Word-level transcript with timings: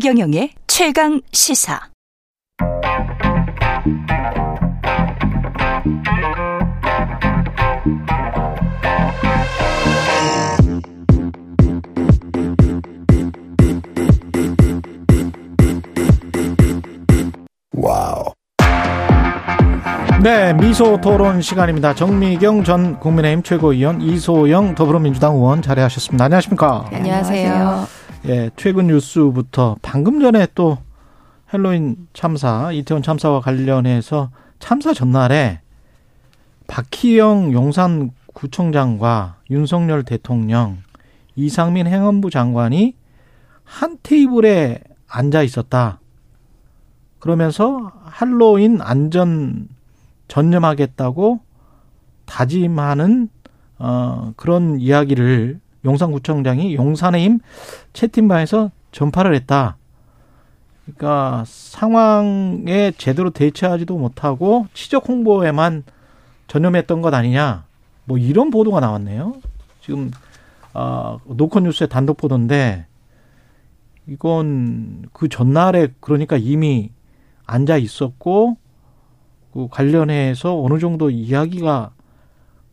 최경영의 0.00 0.52
최강 0.66 1.20
시사. 1.30 1.78
와우. 17.76 18.24
네, 20.22 20.54
미소 20.54 20.98
토론 21.02 21.42
시간입니다. 21.42 21.94
정미경 21.94 22.64
전 22.64 22.98
국민의힘 22.98 23.42
최고위원, 23.42 24.00
이소영 24.00 24.76
더불어민주당 24.76 25.34
의원 25.34 25.60
자리하셨습니다. 25.60 26.24
안녕하십니까? 26.24 26.86
네, 26.90 26.96
안녕하세요. 26.96 27.99
예, 28.26 28.50
최근 28.56 28.88
뉴스부터 28.88 29.76
방금 29.80 30.20
전에 30.20 30.46
또 30.54 30.76
헬로윈 31.52 32.08
참사, 32.12 32.70
이태원 32.70 33.02
참사와 33.02 33.40
관련해서 33.40 34.30
참사 34.58 34.92
전날에 34.92 35.60
박희영 36.66 37.52
용산 37.54 38.10
구청장과 38.34 39.38
윤석열 39.50 40.04
대통령, 40.04 40.78
이상민 41.34 41.86
행안부 41.86 42.30
장관이 42.30 42.94
한 43.64 43.98
테이블에 44.02 44.80
앉아 45.08 45.42
있었다. 45.42 45.98
그러면서 47.20 47.90
할로윈 48.04 48.80
안전 48.82 49.68
전념하겠다고 50.28 51.40
다짐하는 52.26 53.28
어 53.78 54.32
그런 54.36 54.78
이야기를 54.78 55.58
용산구청장이 55.84 56.74
용산의 56.74 57.24
힘 57.24 57.40
채팅방에서 57.92 58.70
전파를 58.92 59.34
했다. 59.34 59.76
그러니까 60.84 61.44
상황에 61.46 62.92
제대로 62.96 63.30
대처하지도 63.30 63.96
못하고 63.96 64.66
치적 64.74 65.08
홍보에만 65.08 65.84
전념했던 66.48 67.00
것 67.00 67.14
아니냐. 67.14 67.64
뭐 68.04 68.18
이런 68.18 68.50
보도가 68.50 68.80
나왔네요. 68.80 69.34
지금 69.80 70.10
어 70.74 71.18
노컷뉴스의 71.26 71.88
단독 71.88 72.16
보도인데 72.16 72.86
이건 74.06 75.06
그 75.12 75.28
전날에 75.28 75.88
그러니까 76.00 76.36
이미 76.36 76.90
앉아 77.46 77.76
있었고 77.76 78.56
그 79.52 79.68
관련해서 79.70 80.60
어느 80.60 80.78
정도 80.78 81.10
이야기가 81.10 81.92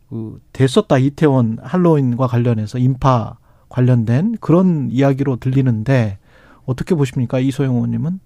그 0.09 0.39
됐었다 0.53 0.97
이태원 0.97 1.59
할로윈과 1.61 2.27
관련해서 2.27 2.77
인파 2.77 3.37
관련된 3.69 4.37
그런 4.39 4.89
이야기로 4.91 5.37
들리는데 5.37 6.17
어떻게 6.65 6.95
보십니까 6.95 7.39
이소영 7.39 7.75
의원님은? 7.75 8.19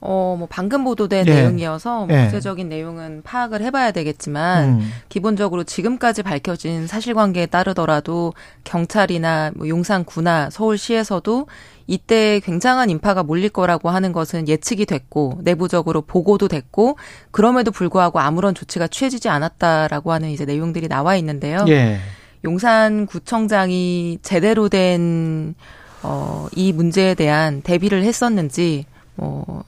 어, 0.00 0.36
뭐 0.38 0.46
방금 0.50 0.84
보도된 0.84 1.26
예. 1.26 1.34
내용이어서 1.34 2.08
예. 2.10 2.24
구체적인 2.26 2.68
내용은 2.68 3.22
파악을 3.24 3.62
해봐야 3.62 3.90
되겠지만 3.90 4.80
음. 4.80 4.90
기본적으로 5.08 5.64
지금까지 5.64 6.22
밝혀진 6.22 6.86
사실관계에 6.86 7.46
따르더라도 7.46 8.34
경찰이나 8.64 9.52
뭐 9.54 9.68
용산구나 9.68 10.50
서울시에서도 10.50 11.46
이때 11.86 12.40
굉장한 12.40 12.90
인파가 12.90 13.22
몰릴 13.22 13.48
거라고 13.48 13.90
하는 13.90 14.12
것은 14.12 14.48
예측이 14.48 14.86
됐고 14.86 15.38
내부적으로 15.42 16.02
보고도 16.02 16.48
됐고 16.48 16.98
그럼에도 17.30 17.70
불구하고 17.70 18.20
아무런 18.20 18.54
조치가 18.54 18.88
취해지지 18.88 19.28
않았다라고 19.28 20.12
하는 20.12 20.30
이제 20.30 20.44
내용들이 20.44 20.88
나와 20.88 21.16
있는데요. 21.16 21.64
예. 21.68 21.98
용산구청장이 22.44 24.18
제대로 24.22 24.68
된, 24.68 25.54
어, 26.02 26.46
이 26.54 26.72
문제에 26.72 27.14
대한 27.14 27.62
대비를 27.62 28.04
했었는지, 28.04 28.84
뭐, 29.14 29.64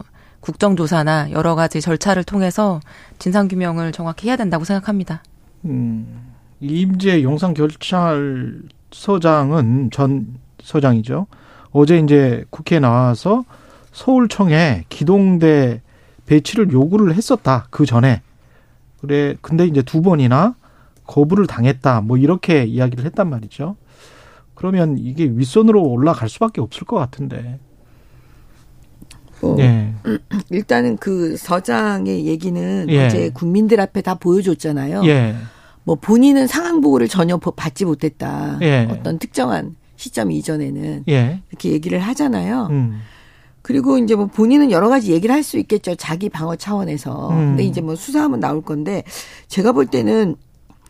국정조사나 0.46 1.32
여러 1.32 1.56
가지 1.56 1.80
절차를 1.80 2.22
통해서 2.22 2.78
진상규명을 3.18 3.90
정확히 3.90 4.28
해야 4.28 4.36
된다고 4.36 4.64
생각합니다. 4.64 5.24
음. 5.64 6.34
임재 6.60 7.24
용산 7.24 7.52
경찰서장은 7.52 9.90
전 9.90 10.38
서장이죠. 10.62 11.26
어제 11.72 11.98
이제 11.98 12.44
국회에 12.50 12.78
나와서 12.78 13.44
서울청에 13.90 14.84
기동대 14.88 15.82
배치를 16.26 16.70
요구를 16.72 17.14
했었다. 17.14 17.66
그 17.70 17.84
전에. 17.84 18.22
그래 19.00 19.34
근데 19.40 19.66
이제 19.66 19.82
두 19.82 20.00
번이나 20.00 20.54
거부를 21.06 21.48
당했다. 21.48 22.02
뭐 22.02 22.18
이렇게 22.18 22.62
이야기를 22.64 23.04
했단 23.04 23.28
말이죠. 23.28 23.74
그러면 24.54 24.96
이게 24.96 25.24
윗선으로 25.24 25.82
올라갈 25.82 26.28
수밖에 26.28 26.60
없을 26.60 26.86
것 26.86 26.96
같은데. 26.96 27.58
뭐 29.54 29.58
예. 29.60 29.92
일단은 30.50 30.96
그 30.96 31.36
서장의 31.36 32.26
얘기는 32.26 32.86
예. 32.88 33.06
어제 33.06 33.30
국민들 33.30 33.80
앞에 33.80 34.02
다 34.02 34.14
보여줬잖아요. 34.14 35.04
예. 35.06 35.34
뭐 35.84 35.94
본인은 35.96 36.46
상황 36.46 36.80
보고를 36.80 37.08
전혀 37.08 37.36
보- 37.36 37.52
받지 37.52 37.84
못했다. 37.84 38.58
예. 38.62 38.88
어떤 38.90 39.18
특정한 39.18 39.76
시점 39.96 40.30
이전에는 40.30 41.04
예. 41.08 41.40
이렇게 41.50 41.70
얘기를 41.72 41.98
하잖아요. 42.00 42.68
음. 42.70 43.00
그리고 43.62 43.98
이제 43.98 44.14
뭐 44.14 44.26
본인은 44.26 44.70
여러 44.70 44.88
가지 44.88 45.12
얘기를 45.12 45.34
할 45.34 45.42
수 45.42 45.58
있겠죠. 45.58 45.94
자기 45.96 46.28
방어 46.28 46.54
차원에서. 46.56 47.30
음. 47.30 47.36
근데 47.48 47.64
이제 47.64 47.80
뭐 47.80 47.96
수사하면 47.96 48.38
나올 48.40 48.62
건데 48.62 49.02
제가 49.48 49.72
볼 49.72 49.86
때는 49.86 50.36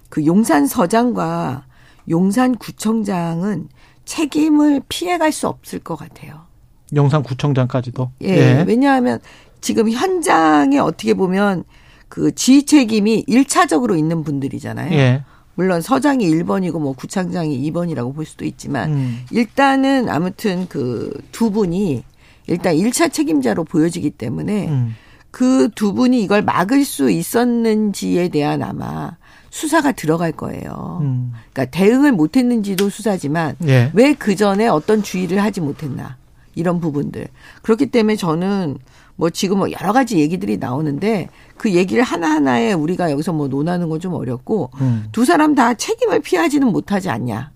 그 0.08 0.24
용산 0.26 0.66
서장과 0.66 1.64
용산 2.10 2.54
구청장은 2.56 3.68
책임을 4.04 4.82
피해갈 4.88 5.32
수 5.32 5.48
없을 5.48 5.78
것 5.80 5.96
같아요. 5.96 6.45
용산구청장까지도. 6.94 8.10
예. 8.22 8.64
왜냐하면 8.66 9.18
지금 9.60 9.90
현장에 9.90 10.78
어떻게 10.78 11.14
보면 11.14 11.64
그 12.08 12.34
지휘 12.34 12.64
책임이 12.64 13.24
일차적으로 13.26 13.96
있는 13.96 14.22
분들이잖아요. 14.22 14.92
예. 14.92 15.24
물론 15.56 15.80
서장이 15.80 16.28
1번이고 16.30 16.78
뭐 16.78 16.92
구청장이 16.92 17.58
2번이라고 17.70 18.14
볼 18.14 18.26
수도 18.26 18.44
있지만 18.44 18.92
음. 18.92 19.20
일단은 19.30 20.08
아무튼 20.08 20.68
그 20.68 21.10
두 21.32 21.50
분이 21.50 22.04
일단 22.46 22.74
1차 22.76 23.12
책임자로 23.12 23.64
보여지기 23.64 24.10
때문에 24.10 24.68
음. 24.68 24.94
그두 25.30 25.92
분이 25.94 26.22
이걸 26.22 26.42
막을 26.42 26.84
수 26.84 27.10
있었는지에 27.10 28.28
대한 28.28 28.62
아마 28.62 29.16
수사가 29.50 29.92
들어갈 29.92 30.32
거예요. 30.32 30.98
음. 31.02 31.32
그러니까 31.52 31.64
대응을 31.76 32.12
못 32.12 32.36
했는지도 32.36 32.88
수사지만 32.88 33.56
예. 33.66 33.90
왜그 33.94 34.36
전에 34.36 34.68
어떤 34.68 35.02
주의를 35.02 35.42
하지 35.42 35.60
못했나 35.60 36.16
이런 36.56 36.80
부분들 36.80 37.28
그렇기 37.62 37.86
때문에 37.86 38.16
저는 38.16 38.78
뭐 39.14 39.30
지금 39.30 39.58
뭐 39.58 39.70
여러 39.70 39.92
가지 39.92 40.18
얘기들이 40.18 40.56
나오는데 40.58 41.28
그 41.56 41.72
얘기를 41.72 42.02
하나 42.02 42.28
하나에 42.30 42.72
우리가 42.72 43.10
여기서 43.12 43.32
뭐 43.32 43.46
논하는 43.48 43.88
건 43.88 44.00
좀 44.00 44.12
어렵고 44.14 44.70
음. 44.80 45.06
두 45.12 45.24
사람 45.24 45.54
다 45.54 45.72
책임을 45.74 46.20
피하지는 46.20 46.66
못하지 46.68 47.08
않냐 47.08 47.50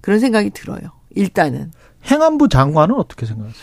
그런 0.00 0.18
생각이 0.18 0.50
들어요. 0.50 0.80
일단은 1.14 1.70
행안부 2.10 2.48
장관은 2.48 2.96
어떻게 2.96 3.26
생각하세요? 3.26 3.62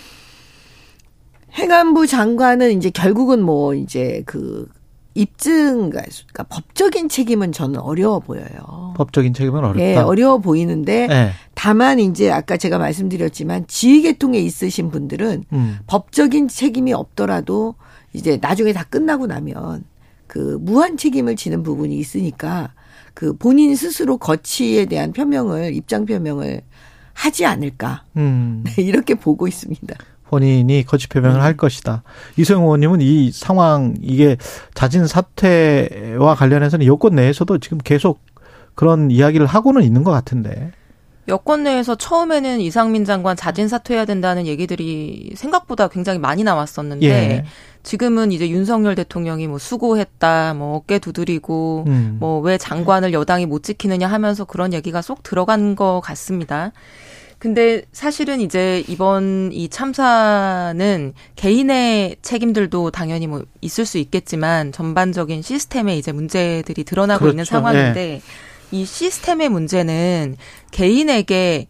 행안부 1.54 2.08
장관은 2.08 2.78
이제 2.78 2.90
결국은 2.90 3.42
뭐 3.42 3.74
이제 3.74 4.24
그 4.26 4.68
입증 5.16 5.90
그러니까 5.90 6.44
법적인 6.50 7.10
책임은 7.10 7.52
저는 7.52 7.80
어려워 7.80 8.20
보여요. 8.20 8.94
법적인 8.96 9.34
책임은 9.34 9.60
어렵다. 9.60 9.82
예, 9.82 9.96
어려워 9.96 10.38
보이는데 10.38 11.08
예. 11.10 11.32
다만 11.56 12.00
이제 12.00 12.32
아까 12.32 12.58
제가 12.58 12.78
말씀드렸지만 12.78 13.66
지휘계통에 13.68 14.40
있으신 14.40 14.92
분들은 14.92 15.44
음. 15.52 15.80
법적인 15.88 16.48
책임이 16.48 16.94
없더라도 16.94 17.76
이제 18.14 18.38
나중에 18.42 18.72
다 18.74 18.84
끝나고 18.84 19.28
나면 19.28 19.84
그 20.28 20.58
무한 20.62 20.96
책임을 20.96 21.36
지는 21.36 21.64
부분이 21.64 21.98
있으니까 21.98 22.74
그 23.14 23.36
본인 23.36 23.76
스스로 23.76 24.18
거치에 24.18 24.86
대한 24.86 25.12
표명을 25.12 25.74
입장 25.74 26.06
표명을 26.06 26.62
하지 27.14 27.46
않을까 27.46 28.06
음. 28.16 28.64
네, 28.64 28.82
이렇게 28.84 29.16
보고 29.16 29.48
있습니다. 29.48 29.96
본인이 30.30 30.84
거취 30.86 31.08
표명을 31.08 31.42
할 31.42 31.58
것이다. 31.58 32.04
이소영 32.38 32.62
의원님은 32.62 33.02
이 33.02 33.32
상황 33.32 33.96
이게 34.02 34.38
자진 34.76 35.08
사퇴와 35.08 36.36
관련해서는 36.36 36.86
여권 36.86 37.16
내에서도 37.16 37.58
지금 37.58 37.80
계속 37.80 38.20
그런 38.76 39.10
이야기를 39.10 39.48
하고는 39.48 39.82
있는 39.82 40.04
것 40.04 40.12
같은데. 40.12 40.72
여권 41.28 41.64
내에서 41.64 41.96
처음에는 41.96 42.60
이상민 42.60 43.06
장관 43.06 43.36
자진 43.36 43.68
사퇴해야 43.68 44.06
된다는 44.06 44.48
얘기들이 44.48 45.34
생각보다 45.36 45.88
굉장히 45.88 46.18
많이 46.18 46.44
나왔었는데 46.44 47.08
예. 47.08 47.46
지금은 47.84 48.32
이제 48.32 48.50
윤석열 48.50 48.96
대통령이 48.96 49.48
뭐 49.48 49.58
수고했다, 49.58 50.54
뭐 50.56 50.76
어깨 50.76 51.00
두드리고 51.00 51.86
음. 51.88 52.18
뭐왜 52.20 52.58
장관을 52.58 53.14
여당이 53.14 53.46
못 53.46 53.64
지키느냐 53.64 54.08
하면서 54.08 54.44
그런 54.44 54.74
얘기가 54.74 55.02
쏙 55.02 55.24
들어간 55.24 55.76
것 55.76 56.02
같습니다. 56.04 56.72
근데 57.40 57.84
사실은 57.94 58.42
이제 58.42 58.84
이번 58.90 59.52
이 59.54 59.70
참사는 59.70 61.14
개인의 61.38 62.18
책임들도 62.22 62.92
당연히 62.92 63.28
뭐 63.28 63.44
있을 63.62 63.86
수 63.86 63.98
있겠지만 63.98 64.74
전반적인 64.74 65.42
시스템에 65.42 65.98
이제 65.98 66.12
문제들이 66.12 66.84
드러나고 66.84 67.20
그렇죠. 67.20 67.34
있는 67.34 67.46
상황인데 67.46 68.22
이 68.72 68.86
시스템의 68.86 69.48
문제는 69.50 70.36
개인에게 70.72 71.68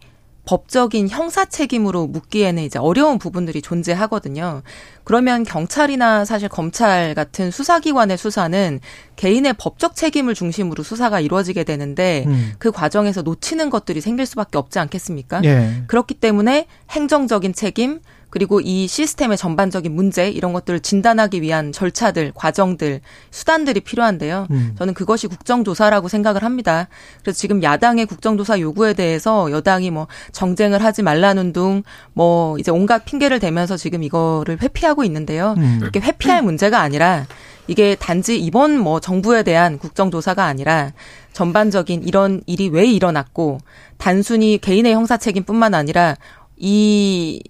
법적인 0.50 1.08
형사 1.08 1.44
책임으로 1.44 2.08
묻기에는 2.08 2.64
이제 2.64 2.80
어려운 2.80 3.20
부분들이 3.20 3.62
존재하거든요. 3.62 4.62
그러면 5.04 5.44
경찰이나 5.44 6.24
사실 6.24 6.48
검찰 6.48 7.14
같은 7.14 7.52
수사기관의 7.52 8.18
수사는 8.18 8.80
개인의 9.14 9.54
법적 9.58 9.94
책임을 9.94 10.34
중심으로 10.34 10.82
수사가 10.82 11.20
이루어지게 11.20 11.62
되는데 11.62 12.24
음. 12.26 12.52
그 12.58 12.72
과정에서 12.72 13.22
놓치는 13.22 13.70
것들이 13.70 14.00
생길 14.00 14.26
수밖에 14.26 14.58
없지 14.58 14.80
않겠습니까? 14.80 15.42
예. 15.44 15.84
그렇기 15.86 16.14
때문에 16.14 16.66
행정적인 16.90 17.52
책임, 17.52 18.00
그리고 18.30 18.60
이 18.60 18.86
시스템의 18.86 19.36
전반적인 19.36 19.94
문제 19.94 20.30
이런 20.30 20.52
것들을 20.52 20.80
진단하기 20.80 21.42
위한 21.42 21.72
절차들, 21.72 22.32
과정들, 22.34 23.00
수단들이 23.30 23.80
필요한데요. 23.80 24.46
음. 24.50 24.74
저는 24.78 24.94
그것이 24.94 25.26
국정조사라고 25.26 26.08
생각을 26.08 26.44
합니다. 26.44 26.88
그래서 27.22 27.36
지금 27.36 27.62
야당의 27.62 28.06
국정조사 28.06 28.60
요구에 28.60 28.94
대해서 28.94 29.50
여당이 29.50 29.90
뭐 29.90 30.06
정쟁을 30.32 30.82
하지 30.82 31.02
말라는 31.02 31.52
둥, 31.52 31.82
뭐 32.12 32.56
이제 32.58 32.70
온갖 32.70 33.04
핑계를 33.04 33.40
대면서 33.40 33.76
지금 33.76 34.02
이거를 34.02 34.58
회피하고 34.62 35.04
있는데요. 35.04 35.54
음. 35.58 35.78
그렇게 35.80 36.00
회피할 36.00 36.42
문제가 36.42 36.80
아니라 36.80 37.26
이게 37.66 37.94
단지 37.94 38.38
이번 38.38 38.78
뭐 38.78 39.00
정부에 39.00 39.42
대한 39.42 39.78
국정조사가 39.78 40.44
아니라 40.44 40.92
전반적인 41.32 42.02
이런 42.02 42.42
일이 42.46 42.68
왜 42.68 42.84
일어났고 42.86 43.58
단순히 43.96 44.58
개인의 44.58 44.92
형사 44.92 45.16
책임뿐만 45.16 45.74
아니라 45.74 46.16
이 46.56 47.40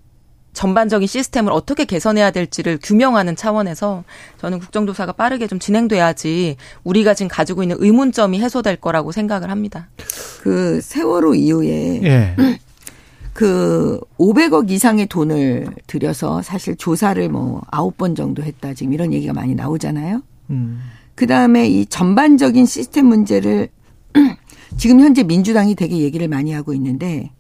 전반적인 0.52 1.06
시스템을 1.06 1.52
어떻게 1.52 1.84
개선해야 1.84 2.30
될지를 2.30 2.78
규명하는 2.82 3.36
차원에서 3.36 4.04
저는 4.38 4.58
국정조사가 4.58 5.12
빠르게 5.12 5.46
좀 5.46 5.58
진행돼야지 5.58 6.56
우리가 6.84 7.14
지금 7.14 7.28
가지고 7.28 7.62
있는 7.62 7.76
의문점이 7.78 8.40
해소될 8.40 8.76
거라고 8.76 9.12
생각을 9.12 9.50
합니다. 9.50 9.88
그 10.40 10.80
세월호 10.80 11.34
이후에 11.34 12.02
예. 12.02 12.36
그 13.32 14.00
500억 14.18 14.70
이상의 14.70 15.06
돈을 15.06 15.68
들여서 15.86 16.42
사실 16.42 16.76
조사를 16.76 17.28
뭐 17.28 17.62
9번 17.70 18.16
정도 18.16 18.42
했다 18.42 18.74
지금 18.74 18.92
이런 18.92 19.12
얘기가 19.12 19.32
많이 19.32 19.54
나오잖아요. 19.54 20.22
음. 20.50 20.80
그 21.14 21.26
다음에 21.26 21.68
이 21.68 21.86
전반적인 21.86 22.66
시스템 22.66 23.06
문제를 23.06 23.68
지금 24.76 25.00
현재 25.00 25.22
민주당이 25.22 25.74
되게 25.74 25.98
얘기를 25.98 26.28
많이 26.28 26.52
하고 26.52 26.74
있는데 26.74 27.30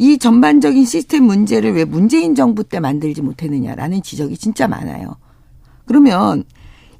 이 0.00 0.16
전반적인 0.16 0.86
시스템 0.86 1.24
문제를 1.24 1.74
왜 1.74 1.84
문재인 1.84 2.34
정부 2.34 2.64
때 2.64 2.80
만들지 2.80 3.20
못했느냐라는 3.20 4.02
지적이 4.02 4.38
진짜 4.38 4.66
많아요. 4.66 5.16
그러면 5.84 6.44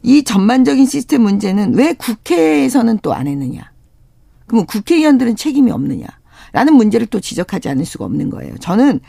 이 0.03 0.23
전반적인 0.23 0.85
시스템 0.85 1.23
문제는 1.23 1.77
왜 1.77 1.95
국회에서는 1.95 2.99
또 2.99 3.15
안 3.15 3.27
했느냐? 3.27 3.73
그러면 4.47 4.67
국회의원들은 4.67 5.37
책임이 5.37 5.71
없느냐? 5.71 6.07
라는 6.53 6.75
문제를 6.75 7.07
또 7.07 7.21
지적하지 7.21 7.71
않을 7.71 7.87
수가 7.87 8.05
없는 8.05 8.29
거예요. 8.29 8.55
저는 8.59 9.01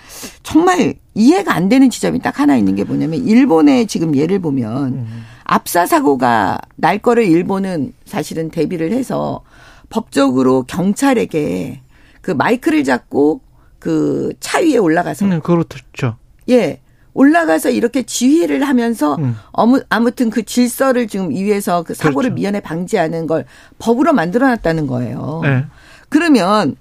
정말 0.42 0.94
이해가 1.14 1.54
안 1.54 1.68
되는 1.68 1.90
지점이 1.90 2.20
딱 2.20 2.40
하나 2.40 2.56
있는 2.56 2.76
게 2.76 2.86
뭐냐면 2.86 3.28
일본의 3.28 3.88
지금 3.88 4.16
예를 4.16 4.40
보면 4.40 4.88
음. 4.94 5.24
압사 5.44 5.86
사고가 5.86 6.60
날 6.78 7.00
거를 7.00 7.26
일본은 7.26 7.92
사실은 8.06 8.52
대비를 8.52 8.94
해서 8.94 9.42
법적으로 9.90 10.64
경찰에게 10.64 11.82
그 12.22 12.32
마이크를 12.32 12.86
잡고 12.86 13.42
그 13.82 14.32
차 14.40 14.60
위에 14.60 14.78
올라가서. 14.78 15.26
네, 15.26 15.40
그렇죠. 15.40 16.16
예. 16.50 16.80
올라가서 17.14 17.72
이렇게 17.72 18.04
지휘를 18.04 18.64
하면서 18.64 19.16
음. 19.16 19.36
어무, 19.52 19.82
아무튼 19.90 20.30
그 20.30 20.44
질서를 20.44 21.08
지금 21.08 21.30
위해서 21.32 21.84
그 21.84 21.94
사고를 21.94 22.30
그렇죠. 22.30 22.36
미연에 22.36 22.62
방지하는 22.62 23.28
걸 23.28 23.44
법으로 23.80 24.14
만들어 24.14 24.48
놨다는 24.48 24.88
거예요. 24.88 25.42
네. 25.44 25.66
그러면 26.08 26.78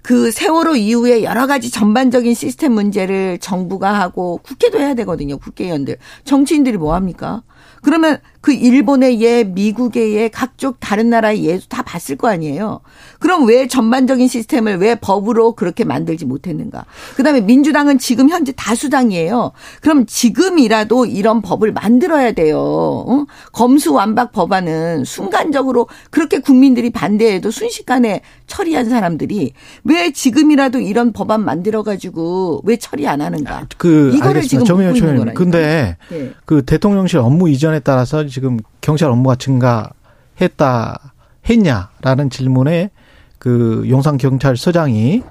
그 0.00 0.30
세월호 0.30 0.76
이후에 0.76 1.22
여러 1.22 1.46
가지 1.46 1.70
전반적인 1.70 2.32
시스템 2.34 2.72
문제를 2.72 3.38
정부가 3.40 3.92
하고 4.00 4.38
국회도 4.42 4.78
해야 4.78 4.94
되거든요. 4.94 5.36
국회의원들. 5.36 5.96
정치인들이 6.24 6.78
뭐 6.78 6.94
합니까? 6.94 7.42
그러면 7.82 8.18
그 8.44 8.52
일본의 8.52 9.22
예, 9.22 9.42
미국의 9.42 10.16
예, 10.16 10.28
각종 10.28 10.74
다른 10.78 11.08
나라의 11.08 11.46
예도 11.46 11.64
다 11.70 11.80
봤을 11.80 12.16
거 12.16 12.28
아니에요. 12.28 12.80
그럼 13.18 13.48
왜 13.48 13.66
전반적인 13.66 14.28
시스템을 14.28 14.76
왜 14.76 14.96
법으로 14.96 15.52
그렇게 15.52 15.82
만들지 15.84 16.26
못했는가? 16.26 16.84
그다음에 17.16 17.40
민주당은 17.40 17.96
지금 17.96 18.28
현재 18.28 18.52
다수당이에요. 18.54 19.52
그럼 19.80 20.04
지금이라도 20.04 21.06
이런 21.06 21.40
법을 21.40 21.72
만들어야 21.72 22.32
돼요. 22.32 22.58
어? 22.58 23.24
검수 23.52 23.94
완박 23.94 24.32
법안은 24.32 25.04
순간적으로 25.06 25.88
그렇게 26.10 26.38
국민들이 26.38 26.90
반대해도 26.90 27.50
순식간에 27.50 28.20
처리한 28.46 28.90
사람들이 28.90 29.54
왜 29.84 30.12
지금이라도 30.12 30.80
이런 30.80 31.14
법안 31.14 31.42
만들어 31.46 31.82
가지고 31.82 32.60
왜 32.64 32.76
처리 32.76 33.08
안 33.08 33.22
하는가? 33.22 33.68
그 33.78 34.10
이거를 34.14 34.36
알겠습니다. 34.42 34.66
지금 34.66 34.82
있는 34.82 35.16
거라니까. 35.16 35.32
근데 35.32 35.96
네. 36.10 36.32
그 36.44 36.62
대통령실 36.62 37.20
업무 37.20 37.48
이전에 37.48 37.80
따라서 37.80 38.22
지금 38.34 38.58
경찰 38.80 39.10
업무가 39.10 39.36
증가했다 39.36 41.12
했냐라는 41.48 42.30
질문에 42.30 42.90
그 43.38 43.84
용산 43.88 44.16
경찰서장이 44.16 45.22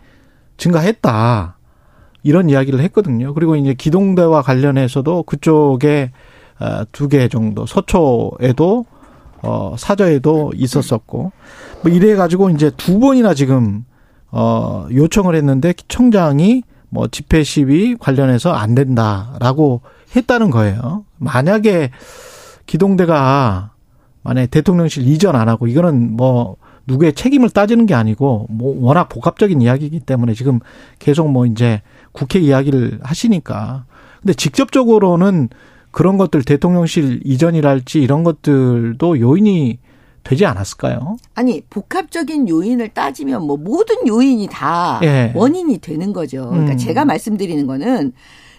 증가했다 0.56 1.58
이런 2.24 2.50
이야기를 2.50 2.80
했거든요. 2.80 3.34
그리고 3.34 3.58
이제 3.58 3.74
기동대와 3.74 4.42
관련해서도 4.42 5.24
그쪽에 5.24 6.12
어, 6.62 6.84
두개 6.94 7.28
정도 7.28 7.66
서초에도 7.66 8.86
어 9.42 9.76
사저에도 9.78 10.54
있었었고 10.56 11.34
뭐 11.82 11.92
이래 11.92 12.16
가지고 12.16 12.52
이제 12.52 12.72
두 12.78 13.02
번이나 13.02 13.34
지금 13.34 13.84
어 14.32 14.88
요청을 14.90 15.36
했는데 15.36 15.74
청장이 15.90 16.64
뭐 16.88 17.10
집회 17.10 17.44
시위 17.44 17.98
관련해서 17.98 18.54
안 18.54 18.76
된다라고 18.76 19.82
했다는 20.16 20.52
거예요. 20.52 21.04
만약에 21.18 21.90
기동대가 22.74 23.70
만약에 24.24 24.48
대통령실 24.48 25.08
이전 25.08 25.36
안 25.36 25.48
하고 25.48 25.68
이거는 25.68 26.18
뭐 26.18 26.56
누구의 26.88 27.14
책임을 27.14 27.52
따지는 27.52 27.86
게 27.86 27.94
아니고 27.94 28.48
뭐 28.50 28.76
워낙 28.82 29.10
복합적인 29.10 29.62
이야기이기 29.62 30.00
때문에 30.00 30.34
지금 30.34 30.60
계속 30.98 31.30
뭐 31.30 31.46
이제 31.46 31.84
국회 32.14 32.40
이야기를 32.40 33.02
하시니까 33.04 33.86
근데 34.22 34.34
직접적으로는 34.34 35.50
그런 35.92 36.18
것들 36.18 36.42
대통령실 36.42 37.22
이전이랄지 37.24 38.02
이런 38.02 38.24
것들도 38.24 39.20
요인이 39.20 39.78
되지 40.24 40.46
않았을까요? 40.48 41.18
아니 41.36 41.62
복합적인 41.70 42.50
요인을 42.50 42.90
따지면 42.90 43.46
뭐 43.46 43.56
모든 43.56 44.08
요인이 44.08 44.48
다 44.50 45.00
예. 45.04 45.32
원인이 45.36 45.78
되는 45.78 46.12
거죠. 46.12 46.50
그러니까 46.50 46.72
음. 46.72 46.78
제가 46.78 47.06
말씀드리는 47.06 47.68
거는 47.68 48.14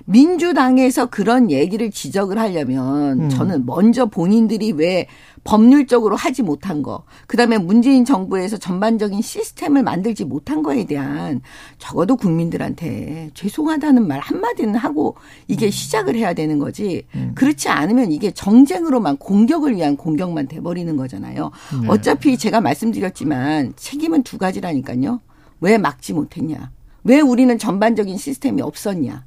민주당에서 0.07 1.07
그런 1.07 1.51
얘기를 1.51 1.91
지적을 1.91 2.39
하려면 2.39 3.23
음. 3.23 3.29
저는 3.31 3.65
먼저 3.65 4.07
본인들이 4.07 4.73
왜 4.73 5.07
법률적으로 5.45 6.17
하지 6.17 6.43
못한 6.43 6.83
거, 6.83 7.05
그 7.27 7.37
다음에 7.37 7.59
문재인 7.59 8.05
정부에서 8.05 8.57
전반적인 8.57 9.21
시스템을 9.21 9.83
만들지 9.83 10.25
못한 10.25 10.63
거에 10.63 10.85
대한 10.85 11.43
적어도 11.79 12.17
국민들한테 12.17 13.31
죄송하다는 13.35 14.07
말 14.07 14.21
한마디는 14.21 14.77
하고 14.77 15.17
이게 15.47 15.67
음. 15.67 15.71
시작을 15.71 16.17
해야 16.17 16.33
되는 16.33 16.59
거지. 16.59 17.05
음. 17.15 17.33
그렇지 17.35 17.69
않으면 17.69 18.11
이게 18.13 18.31
정쟁으로만 18.31 19.19
공격을 19.19 19.77
위한 19.77 19.97
공격만 19.97 20.49
돼버리는 20.49 20.97
거잖아요. 20.97 21.51
네. 21.83 21.89
어차피 21.89 22.39
제가 22.39 22.61
말씀드렸지만 22.61 23.75
책임은 23.77 24.23
두 24.23 24.39
가지라니까요. 24.39 25.21
왜 25.61 25.79
막지 25.79 26.13
못했냐? 26.13 26.73
왜 27.05 27.21
우리는 27.21 27.57
전반적인 27.59 28.17
시스템이 28.17 28.63
없었냐? 28.63 29.25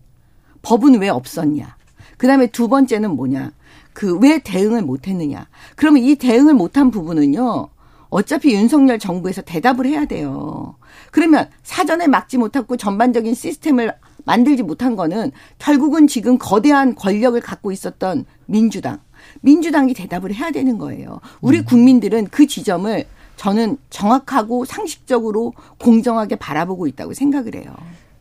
법은 0.67 0.99
왜 0.99 1.07
없었냐? 1.07 1.77
그 2.17 2.27
다음에 2.27 2.47
두 2.47 2.67
번째는 2.67 3.11
뭐냐? 3.11 3.51
그 3.93 4.19
왜 4.19 4.39
대응을 4.39 4.81
못 4.81 5.07
했느냐? 5.07 5.47
그러면 5.77 6.03
이 6.03 6.15
대응을 6.15 6.53
못한 6.53 6.91
부분은요, 6.91 7.69
어차피 8.09 8.53
윤석열 8.53 8.99
정부에서 8.99 9.41
대답을 9.43 9.85
해야 9.85 10.03
돼요. 10.05 10.75
그러면 11.11 11.49
사전에 11.63 12.07
막지 12.07 12.37
못하고 12.37 12.75
전반적인 12.75 13.33
시스템을 13.33 13.93
만들지 14.25 14.61
못한 14.61 14.97
거는 14.97 15.31
결국은 15.57 16.05
지금 16.07 16.37
거대한 16.37 16.95
권력을 16.95 17.39
갖고 17.39 17.71
있었던 17.71 18.25
민주당. 18.45 18.99
민주당이 19.41 19.93
대답을 19.93 20.33
해야 20.33 20.51
되는 20.51 20.77
거예요. 20.77 21.21
우리 21.39 21.59
음. 21.59 21.65
국민들은 21.65 22.27
그 22.29 22.45
지점을 22.45 23.05
저는 23.37 23.77
정확하고 23.89 24.65
상식적으로 24.65 25.53
공정하게 25.79 26.35
바라보고 26.35 26.87
있다고 26.87 27.13
생각을 27.13 27.55
해요. 27.55 27.73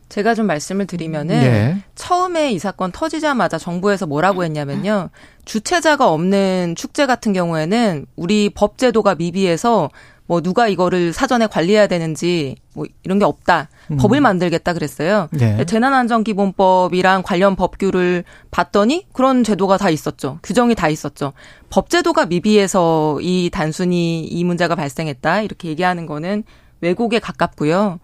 제가 0.09 0.35
좀 0.35 0.47
말씀을 0.47 0.87
드리면은 0.87 1.39
네. 1.39 1.77
처음에 1.95 2.51
이 2.51 2.59
사건 2.59 2.91
터지자마자 2.91 3.57
정부에서 3.57 4.05
뭐라고 4.05 4.43
했냐면요. 4.43 5.09
주최자가 5.45 6.09
없는 6.09 6.75
축제 6.77 7.05
같은 7.05 7.33
경우에는 7.33 8.05
우리 8.15 8.49
법 8.49 8.77
제도가 8.77 9.15
미비해서 9.15 9.89
뭐 10.27 10.41
누가 10.41 10.67
이거를 10.67 11.13
사전에 11.13 11.47
관리해야 11.47 11.87
되는지 11.87 12.57
뭐 12.73 12.85
이런 13.03 13.17
게 13.17 13.25
없다. 13.25 13.69
음. 13.91 13.97
법을 13.97 14.19
만들겠다 14.19 14.73
그랬어요. 14.73 15.29
네. 15.31 15.65
재난안전기본법이랑 15.65 17.23
관련 17.23 17.55
법규를 17.55 18.25
봤더니 18.51 19.07
그런 19.13 19.43
제도가 19.43 19.77
다 19.77 19.89
있었죠. 19.89 20.39
규정이 20.43 20.75
다 20.75 20.89
있었죠. 20.89 21.31
법 21.69 21.89
제도가 21.89 22.25
미비해서 22.25 23.19
이 23.21 23.49
단순히 23.51 24.25
이 24.25 24.43
문제가 24.43 24.75
발생했다 24.75 25.41
이렇게 25.41 25.69
얘기하는 25.69 26.05
거는 26.05 26.43
왜곡에 26.81 27.19
가깝고요. 27.19 27.99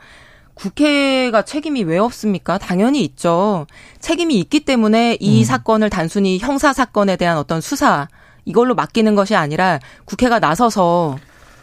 국회가 0.54 1.42
책임이 1.42 1.84
왜 1.84 1.98
없습니까? 1.98 2.58
당연히 2.58 3.04
있죠. 3.06 3.66
책임이 4.00 4.40
있기 4.40 4.62
때문에 4.62 5.18
이 5.20 5.40
음. 5.40 5.44
사건을 5.44 5.90
단순히 5.90 6.38
형사 6.38 6.74
사건에 6.74 7.16
대한 7.16 7.38
어떤 7.38 7.60
수사 7.62 8.08
이걸로 8.46 8.76
맡기는 8.76 9.16
것이 9.16 9.36
아니라 9.36 9.80
국회가 10.06 10.40
나서서 10.40 11.18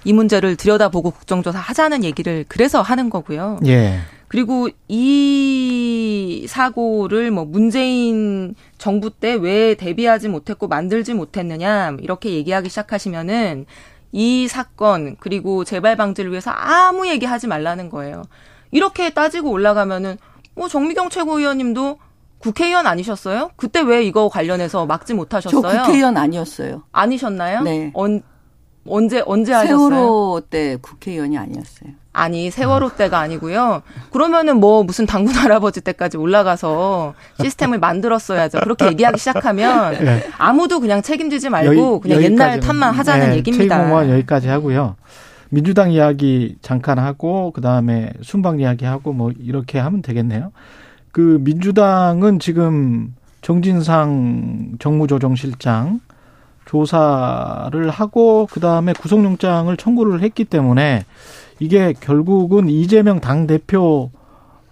이 0.04 0.12
문제를 0.12 0.56
들여다보고 0.56 1.10
국정조사 1.10 1.58
하자는 1.58 2.04
얘기를 2.04 2.44
그래서 2.48 2.80
하는 2.82 3.10
거고요. 3.10 3.60
예. 3.66 4.00
그리고 4.28 4.68
이 4.88 6.46
사고를 6.48 7.30
뭐 7.32 7.44
문재인 7.44 8.54
정부 8.78 9.10
때 9.10 9.34
왜 9.34 9.74
대비하지 9.74 10.28
못했고 10.28 10.68
만들지 10.68 11.14
못했느냐 11.14 11.96
이렇게 12.00 12.30
얘기하기 12.30 12.68
시작하시면은 12.68 13.66
이 14.12 14.48
사건 14.48 15.16
그리고 15.20 15.64
재발 15.64 15.96
방지를 15.96 16.30
위해서 16.30 16.50
아무 16.50 17.08
얘기하지 17.08 17.46
말라는 17.46 17.90
거예요. 17.90 18.22
이렇게 18.70 19.10
따지고 19.10 19.50
올라가면은 19.50 20.16
뭐 20.54 20.68
정미경 20.68 21.10
최고위원님도 21.10 21.98
국회의원 22.38 22.86
아니셨어요? 22.86 23.50
그때 23.56 23.80
왜 23.80 24.02
이거 24.04 24.28
관련해서 24.28 24.86
막지 24.86 25.14
못하셨어요? 25.14 25.62
저 25.62 25.82
국회의원 25.82 26.16
아니었어요. 26.16 26.82
아니셨나요? 26.90 27.62
네. 27.62 27.90
언, 27.94 28.22
언제 28.86 29.22
언제 29.26 29.52
하셨어요? 29.52 29.88
세월호 29.90 30.42
때 30.48 30.76
국회의원이 30.80 31.36
아니었어요. 31.36 31.90
아니 32.12 32.50
세월호 32.50 32.96
때가 32.96 33.20
아니고요. 33.20 33.82
그러면은 34.10 34.56
뭐 34.56 34.82
무슨 34.82 35.06
당군 35.06 35.34
할아버지 35.34 35.80
때까지 35.80 36.16
올라가서 36.16 37.14
시스템을 37.40 37.78
만들었어야죠. 37.78 38.60
그렇게 38.60 38.86
얘기하기 38.86 39.18
시작하면 39.18 39.92
네. 40.02 40.26
아무도 40.36 40.80
그냥 40.80 41.02
책임지지 41.02 41.50
말고 41.50 41.94
여기, 41.94 42.02
그냥 42.02 42.22
옛날 42.22 42.58
탓만 42.58 42.94
하자는 42.94 43.30
네, 43.30 43.36
얘기입니다. 43.36 43.76
최공원 43.76 44.10
여기까지 44.10 44.48
하고요. 44.48 44.96
민주당 45.50 45.92
이야기 45.92 46.56
잠깐 46.62 46.98
하고 46.98 47.50
그 47.50 47.60
다음에 47.60 48.12
순방 48.22 48.60
이야기 48.60 48.84
하고 48.84 49.12
뭐 49.12 49.32
이렇게 49.38 49.78
하면 49.78 50.00
되겠네요. 50.02 50.52
그 51.12 51.38
민주당은 51.42 52.38
지금 52.38 53.14
정진상 53.42 54.76
정무조정실장 54.78 56.00
조사를 56.66 57.90
하고 57.90 58.46
그 58.50 58.60
다음에 58.60 58.92
구속영장을 58.92 59.76
청구를 59.76 60.22
했기 60.22 60.44
때문에 60.44 61.04
이게 61.58 61.94
결국은 62.00 62.68
이재명 62.68 63.20
당 63.20 63.48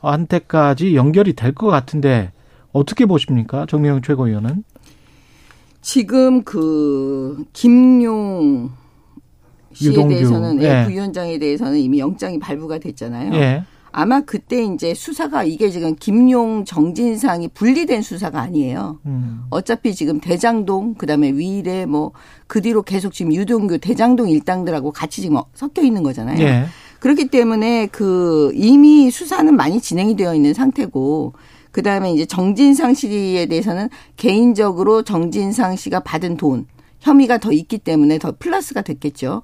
대표한테까지 0.00 0.94
연결이 0.94 1.32
될 1.34 1.54
것 1.54 1.66
같은데 1.66 2.30
어떻게 2.72 3.04
보십니까, 3.06 3.66
정명영 3.66 4.02
최고위원은? 4.02 4.62
지금 5.80 6.44
그 6.44 7.44
김용 7.52 8.70
씨에 9.78 9.90
유동규. 9.90 10.14
대해서는 10.14 10.62
예. 10.62 10.84
부위원장에 10.84 11.38
대해서는 11.38 11.78
이미 11.78 11.98
영장이 11.98 12.38
발부가 12.38 12.78
됐잖아요. 12.78 13.34
예. 13.34 13.64
아마 13.90 14.20
그때 14.20 14.62
이제 14.62 14.92
수사가 14.92 15.44
이게 15.44 15.70
지금 15.70 15.96
김용 15.96 16.64
정진상이 16.66 17.48
분리된 17.48 18.02
수사가 18.02 18.40
아니에요. 18.42 18.98
음. 19.06 19.44
어차피 19.50 19.94
지금 19.94 20.20
대장동 20.20 20.94
그다음에 20.94 21.30
위례 21.30 21.86
뭐 21.86 22.12
그 22.48 22.62
뒤로 22.62 22.82
계속 22.82 23.12
지금 23.12 23.32
유동규 23.34 23.78
대장동 23.78 24.28
일당들하고 24.30 24.90
같이 24.90 25.20
지금 25.20 25.38
섞여 25.54 25.82
있는 25.82 26.02
거잖아요. 26.02 26.40
예. 26.42 26.64
그렇기 26.98 27.28
때문에 27.28 27.86
그 27.92 28.50
이미 28.54 29.10
수사는 29.10 29.54
많이 29.54 29.80
진행이 29.80 30.16
되어 30.16 30.34
있는 30.34 30.52
상태고 30.54 31.34
그다음에 31.70 32.12
이제 32.12 32.24
정진상 32.24 32.94
씨에 32.94 33.46
대해서는 33.46 33.88
개인적으로 34.16 35.02
정진상 35.02 35.76
씨가 35.76 36.00
받은 36.00 36.36
돈 36.38 36.66
혐의가 37.08 37.38
더 37.38 37.52
있기 37.52 37.78
때문에 37.78 38.18
더 38.18 38.34
플러스가 38.38 38.82
됐겠죠. 38.82 39.42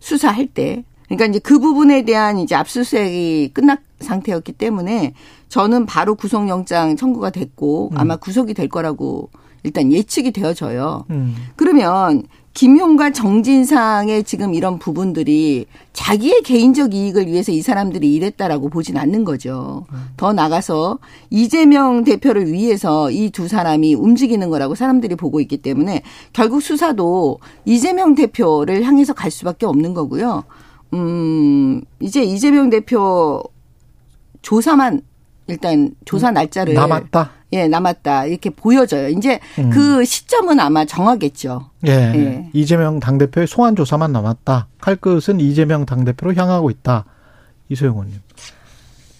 수사할 0.00 0.46
때. 0.46 0.84
그러니까 1.06 1.26
이제 1.26 1.38
그 1.38 1.58
부분에 1.58 2.02
대한 2.02 2.38
이제 2.38 2.54
압수수색이 2.54 3.52
끝난 3.54 3.78
상태였기 4.00 4.52
때문에 4.52 5.14
저는 5.48 5.86
바로 5.86 6.14
구속영장 6.14 6.96
청구가 6.96 7.30
됐고 7.30 7.90
음. 7.92 7.98
아마 7.98 8.16
구속이 8.16 8.52
될 8.52 8.68
거라고 8.68 9.30
일단 9.62 9.90
예측이 9.92 10.32
되어져요. 10.32 11.06
음. 11.10 11.34
그러면 11.56 12.24
김용과 12.58 13.10
정진상의 13.12 14.24
지금 14.24 14.52
이런 14.52 14.80
부분들이 14.80 15.66
자기의 15.92 16.42
개인적 16.42 16.92
이익을 16.92 17.28
위해서 17.28 17.52
이 17.52 17.62
사람들이 17.62 18.12
일했다라고 18.12 18.68
보진 18.68 18.96
않는 18.96 19.24
거죠. 19.24 19.86
음. 19.92 20.08
더 20.16 20.32
나가서 20.32 20.98
이재명 21.30 22.02
대표를 22.02 22.50
위해서 22.52 23.12
이 23.12 23.30
두 23.30 23.46
사람이 23.46 23.94
움직이는 23.94 24.50
거라고 24.50 24.74
사람들이 24.74 25.14
보고 25.14 25.38
있기 25.38 25.58
때문에 25.58 26.02
결국 26.32 26.60
수사도 26.60 27.38
이재명 27.64 28.16
대표를 28.16 28.82
향해서 28.82 29.12
갈 29.12 29.30
수밖에 29.30 29.64
없는 29.64 29.94
거고요. 29.94 30.42
음, 30.94 31.80
이제 32.00 32.24
이재명 32.24 32.70
대표 32.70 33.40
조사만 34.42 35.02
일단 35.46 35.92
조사 36.04 36.30
음, 36.30 36.34
날짜를 36.34 36.74
남았다. 36.74 37.37
예, 37.52 37.66
남았다. 37.66 38.26
이렇게 38.26 38.50
보여져요. 38.50 39.08
이제 39.08 39.40
음. 39.58 39.70
그 39.70 40.04
시점은 40.04 40.60
아마 40.60 40.84
정하겠죠. 40.84 41.70
예. 41.86 41.92
예. 41.92 42.50
이재명 42.52 43.00
당대표의 43.00 43.46
소환 43.46 43.74
조사만 43.74 44.12
남았다. 44.12 44.68
칼끝은 44.80 45.40
이재명 45.40 45.86
당대표로 45.86 46.34
향하고 46.34 46.70
있다. 46.70 47.04
이소영 47.70 47.94
의원님. 47.94 48.20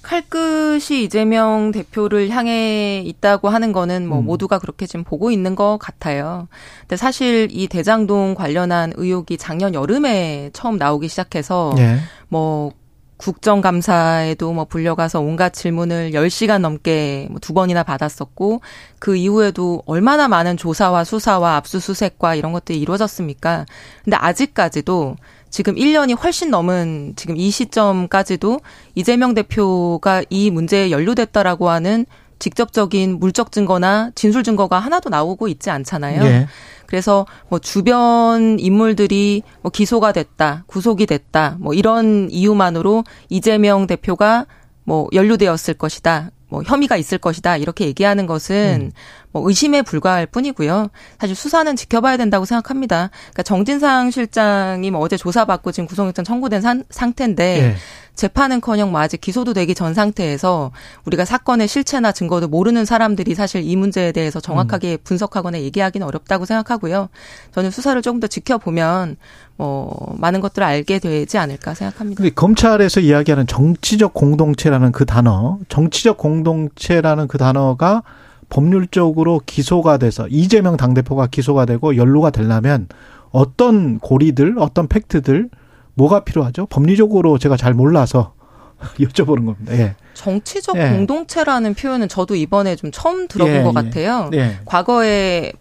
칼끝이 0.03 1.05
이재명 1.05 1.71
대표를 1.71 2.31
향해 2.31 3.03
있다고 3.05 3.51
하는 3.51 3.73
거는 3.73 4.07
뭐 4.09 4.21
음. 4.21 4.25
모두가 4.25 4.59
그렇게 4.59 4.87
지금 4.87 5.05
보고 5.05 5.31
있는 5.31 5.55
것 5.55 5.77
같아요. 5.79 6.49
근데 6.81 6.97
사실 6.97 7.49
이 7.51 7.69
대장동 7.69 8.35
관련한 8.35 8.95
의혹이 8.97 9.37
작년 9.37 9.75
여름에 9.75 10.49
처음 10.55 10.79
나오기 10.79 11.09
시작해서 11.09 11.75
예. 11.77 11.99
뭐 12.29 12.73
국정감사에도 13.19 14.53
뭐 14.53 14.65
불려가서 14.65 15.21
온갖 15.21 15.53
질문을 15.53 16.13
10시간 16.13 16.61
넘게 16.61 17.27
뭐두 17.31 17.53
번이나 17.53 17.83
받았었고 17.83 18.63
그 18.99 19.17
이후에도 19.17 19.83
얼마나 19.87 20.29
많은 20.29 20.57
조사와 20.57 21.05
수사와 21.05 21.57
압수수색과 21.57 22.37
이런 22.37 22.53
것들이 22.53 22.81
이루어졌습니까? 22.81 23.67
근데 24.05 24.17
아직까지도 24.17 25.17
지금 25.51 25.75
1년이 25.75 26.23
훨씬 26.23 26.51
넘은 26.51 27.15
지금 27.17 27.37
이 27.37 27.51
시점까지도 27.51 28.61
이재명 28.95 29.35
대표가 29.35 30.23
이 30.31 30.51
문제에 30.51 30.91
연루됐다라고 30.91 31.71
하는 31.71 32.07
직접적인 32.39 33.19
물적 33.19 33.51
증거나 33.51 34.13
진술 34.15 34.45
증거가 34.45 34.79
하나도 34.79 35.11
나오고 35.11 35.49
있지 35.49 35.71
않잖아요. 35.71 36.23
예. 36.23 36.47
그래서 36.89 37.27
뭐 37.51 37.59
주변 37.59 38.59
인물들이 38.59 39.43
뭐 39.61 39.71
기소가 39.71 40.13
됐다, 40.13 40.65
구속이 40.67 41.05
됐다, 41.05 41.59
뭐 41.61 41.75
이런 41.75 42.31
이유만으로 42.31 43.05
이재명 43.29 43.87
대표가 43.87 44.47
뭐 44.85 45.07
연루되었을 45.13 45.75
것이다. 45.75 46.31
뭐 46.49 46.63
혐의가 46.63 46.97
있을 46.97 47.19
것이다 47.19 47.59
이렇게 47.59 47.85
얘기하는 47.85 48.27
것은 48.27 48.87
음. 48.87 48.93
뭐 49.39 49.49
의심에 49.49 49.83
불과할 49.83 50.27
뿐이고요. 50.27 50.89
사실 51.19 51.37
수사는 51.37 51.75
지켜봐야 51.77 52.17
된다고 52.17 52.45
생각합니다. 52.45 53.11
그러니까 53.13 53.43
정진상 53.43 54.11
실장이 54.11 54.91
뭐 54.91 55.01
어제 55.01 55.17
조사받고 55.17 55.73
지금 55.73 55.87
구속영장 55.87 56.25
청구된 56.25 56.61
산, 56.61 56.85
상태인데 56.91 57.45
예. 57.61 57.77
재판은커녕 58.19 58.91
뭐 58.91 59.01
아직 59.01 59.21
기소도 59.21 59.55
되기 59.55 59.77
전 59.77 59.95
상태에서 59.95 60.73
우리가 61.05 61.25
사건의 61.25 61.69
실체나 61.69 62.11
증거도 62.11 62.49
모르는 62.49 62.85
사람들이 62.85 63.37
사실 63.37 63.63
이 63.63 63.77
문제에 63.77 64.11
대해서 64.11 64.41
정확하게 64.41 64.95
음. 64.95 64.99
분석하거나 65.05 65.61
얘기하기는 65.61 66.05
어렵다고 66.05 66.45
생각하고요. 66.45 67.11
저는 67.53 67.71
수사를 67.71 68.03
조금 68.03 68.19
더 68.19 68.27
지켜보면 68.27 69.17
뭐 69.57 70.17
많은 70.19 70.41
것들을 70.41 70.67
알게 70.67 70.99
되지 70.99 71.39
않을까 71.39 71.75
생각합니다. 71.75 72.23
근데 72.23 72.35
검찰에서 72.35 72.99
이야기하는 72.99 73.47
정치적 73.47 74.15
공동체라는 74.15 74.91
그 74.91 75.07
단어, 75.07 75.59
정치적 75.69 76.19
공동체라는 76.19 77.29
그 77.29 77.39
단어가 77.39 78.03
법률적으로 78.49 79.41
기소가 79.45 79.99
돼서 79.99 80.27
이재명 80.29 80.77
당대표가 80.77 81.27
기소가 81.27 81.67
되고 81.67 81.97
연루가 81.97 82.31
되려면 82.31 82.89
어떤 83.31 83.99
고리들, 83.99 84.57
어떤 84.59 84.89
팩트들 84.89 85.51
뭐가 85.95 86.25
필요하죠? 86.25 86.67
법리적으로 86.67 87.39
제가 87.39 87.57
잘 87.57 87.75
몰라서 87.75 88.33
여쭤보는 89.01 89.47
겁니다. 89.47 89.75
예. 89.75 89.97
정치적 90.15 90.77
예. 90.77 90.91
공동체라는 90.91 91.75
표현은 91.75 92.09
저도 92.09 92.37
이번에 92.37 92.77
좀 92.77 92.91
처음 92.93 93.29
들어본 93.29 93.55
예, 93.55 93.63
것 93.63 93.71
예. 93.71 93.73
같아요. 93.73 94.31
예. 94.35 94.59
과거에 94.65 95.53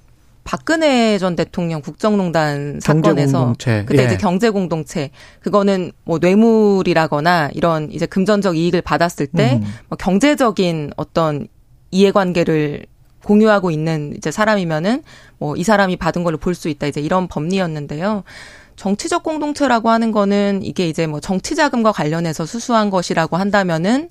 박근혜 0.44 1.17
전 1.17 1.36
대통령 1.36 1.82
국정농단 1.82 2.79
사건에서 2.82 3.53
그때 3.60 4.06
이제 4.06 4.13
예. 4.13 4.17
경제 4.17 4.50
공동체 4.50 5.12
그거는 5.41 5.91
뭐 6.06 6.20
뇌물이라거나 6.20 7.50
이런 7.53 7.91
이제 7.91 8.06
금전적 8.06 8.56
이익을 8.56 8.82
받았을 8.82 9.27
때뭐 9.27 9.58
음. 9.58 9.63
뭐 9.89 9.98
경제적인 9.98 10.91
어떤 10.96 11.50
이해관계를 11.91 12.86
공유하고 13.24 13.72
있는 13.72 14.13
이제 14.15 14.32
사람이면은 14.32 15.03
뭐 15.39 15.56
이 15.58 15.63
사람이 15.63 15.98
받은 15.98 16.24
걸로 16.24 16.38
볼 16.38 16.56
수 16.56 16.70
있다 16.70 16.88
이제 16.88 17.01
이런 17.01 17.27
법리였는데요. 17.27 18.24
정치적 18.75 19.24
공동체라고 19.24 19.89
하는 19.89 20.12
거는 20.12 20.62
이게 20.63 20.88
이제 20.88 21.08
뭐 21.08 21.20
정치 21.20 21.56
자금과 21.56 21.91
관련해서 21.91 22.46
수수한 22.46 22.89
것이라고 22.89 23.36
한다면은 23.38 24.10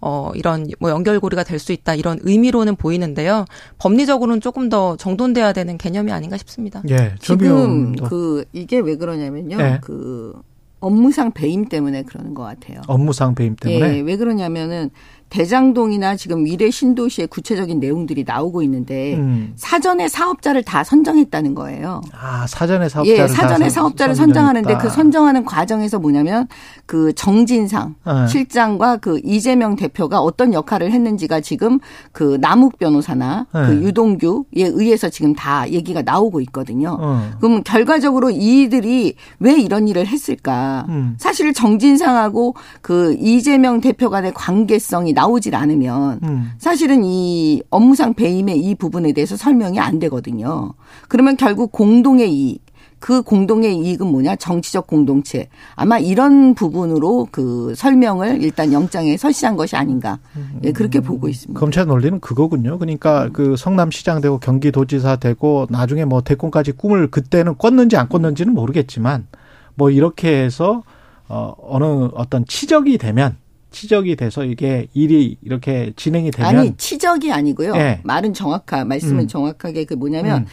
어 0.00 0.30
이런 0.34 0.68
뭐 0.80 0.90
연결고리가 0.90 1.44
될 1.44 1.58
수 1.58 1.72
있다 1.72 1.94
이런 1.94 2.18
의미로는 2.22 2.76
보이는데요. 2.76 3.44
법리적으로는 3.78 4.40
조금 4.40 4.68
더 4.68 4.96
정돈돼야 4.96 5.52
되는 5.52 5.78
개념이 5.78 6.12
아닌가 6.12 6.36
싶습니다. 6.36 6.82
예. 6.90 7.14
지금 7.20 7.94
그 7.96 8.44
이게 8.52 8.78
왜 8.78 8.96
그러냐면요. 8.96 9.56
예. 9.60 9.78
그 9.82 10.32
업무상 10.80 11.32
배임 11.32 11.64
때문에 11.66 12.02
그러는 12.02 12.34
것 12.34 12.42
같아요. 12.42 12.82
업무상 12.86 13.34
배임 13.34 13.56
때문에. 13.56 13.96
예, 13.96 14.00
왜 14.00 14.16
그러냐면은 14.16 14.90
대장동이나 15.38 16.14
지금 16.14 16.44
미래 16.44 16.70
신도시의 16.70 17.26
구체적인 17.26 17.80
내용들이 17.80 18.22
나오고 18.24 18.62
있는데 18.62 19.14
음. 19.16 19.52
사전에 19.56 20.06
사업자를 20.06 20.62
다 20.62 20.84
선정했다는 20.84 21.56
거예요. 21.56 22.02
아 22.16 22.46
사전에 22.46 22.88
사업자를 22.88 23.20
예, 23.20 23.26
사전에 23.26 23.64
다 23.64 23.68
사업자를 23.70 24.14
선- 24.14 24.26
선정하는데 24.28 24.68
선정했다. 24.68 24.88
그 24.88 24.94
선정하는 24.94 25.44
과정에서 25.44 25.98
뭐냐면 25.98 26.46
그 26.86 27.12
정진상 27.14 27.96
네. 28.06 28.26
실장과 28.28 28.98
그 28.98 29.20
이재명 29.24 29.74
대표가 29.74 30.20
어떤 30.20 30.54
역할을 30.54 30.92
했는지가 30.92 31.40
지금 31.40 31.80
그 32.12 32.38
남욱 32.40 32.78
변호사나 32.78 33.46
네. 33.52 33.66
그 33.66 33.82
유동규에 33.82 34.44
의해서 34.54 35.08
지금 35.08 35.34
다 35.34 35.68
얘기가 35.68 36.02
나오고 36.02 36.40
있거든요. 36.42 36.96
어. 37.00 37.30
그럼 37.40 37.64
결과적으로 37.64 38.30
이들이 38.30 39.16
왜 39.40 39.54
이런 39.54 39.88
일을 39.88 40.06
했을까? 40.06 40.86
음. 40.90 41.16
사실 41.18 41.52
정진상하고 41.52 42.54
그 42.82 43.16
이재명 43.18 43.80
대표 43.80 44.10
간의 44.10 44.32
관계성이 44.32 45.12
나 45.12 45.23
오질 45.26 45.54
않으면 45.54 46.20
음. 46.22 46.50
사실은 46.58 47.04
이 47.04 47.62
업무상 47.70 48.14
배임의 48.14 48.58
이 48.58 48.74
부분에 48.74 49.12
대해서 49.12 49.36
설명이 49.36 49.78
안 49.78 49.98
되거든요. 49.98 50.74
그러면 51.08 51.36
결국 51.36 51.72
공동의 51.72 52.32
이익, 52.32 52.64
그 53.04 53.20
공동의 53.20 53.76
이익은 53.76 54.06
뭐냐? 54.06 54.36
정치적 54.36 54.86
공동체. 54.86 55.48
아마 55.74 55.98
이런 55.98 56.54
부분으로 56.54 57.28
그 57.30 57.74
설명을 57.76 58.42
일단 58.42 58.72
영장에 58.72 59.18
설치한 59.18 59.56
것이 59.56 59.76
아닌가. 59.76 60.18
예, 60.62 60.72
그렇게 60.72 61.00
보고 61.00 61.28
있습니다. 61.28 61.60
검찰 61.60 61.86
논리는 61.86 62.18
그거군요. 62.20 62.78
그러니까 62.78 63.28
그 63.34 63.56
성남시장 63.56 64.22
되고 64.22 64.38
경기도지사 64.38 65.16
되고 65.16 65.66
나중에 65.68 66.06
뭐 66.06 66.22
대권까지 66.22 66.72
꿈을 66.72 67.08
그때는 67.10 67.58
꿨는지 67.58 67.98
안 67.98 68.08
꿨는지는 68.08 68.54
모르겠지만 68.54 69.26
뭐 69.74 69.90
이렇게 69.90 70.42
해서 70.42 70.82
어 71.28 71.54
어느 71.60 72.08
어떤 72.14 72.46
치적이 72.46 72.96
되면 72.96 73.36
치적이 73.74 74.16
돼서 74.16 74.44
이게 74.44 74.86
일이 74.94 75.36
이렇게 75.42 75.92
진행이 75.96 76.30
되면 76.30 76.48
아니 76.48 76.76
치적이 76.76 77.32
아니고요. 77.32 77.74
예. 77.76 78.00
말은 78.04 78.32
정확하 78.32 78.84
말씀은 78.84 79.24
음. 79.24 79.28
정확하게 79.28 79.84
그 79.84 79.94
뭐냐면 79.94 80.42
음. 80.42 80.46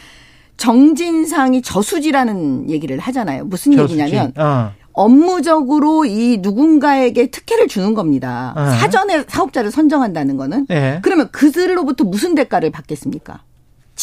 정진상이 0.56 1.62
저수지라는 1.62 2.68
얘기를 2.68 2.98
하잖아요. 2.98 3.44
무슨 3.44 3.72
저수지. 3.76 4.00
얘기냐면 4.00 4.32
어. 4.36 4.72
업무적으로 4.92 6.04
이 6.04 6.38
누군가에게 6.42 7.30
특혜를 7.30 7.68
주는 7.68 7.94
겁니다. 7.94 8.54
예. 8.58 8.78
사전에 8.78 9.24
사업자를 9.26 9.70
선정한다는 9.70 10.36
거는 10.36 10.66
예. 10.70 10.98
그러면 11.02 11.28
그들로부터 11.32 12.04
무슨 12.04 12.34
대가를 12.34 12.70
받겠습니까? 12.70 13.42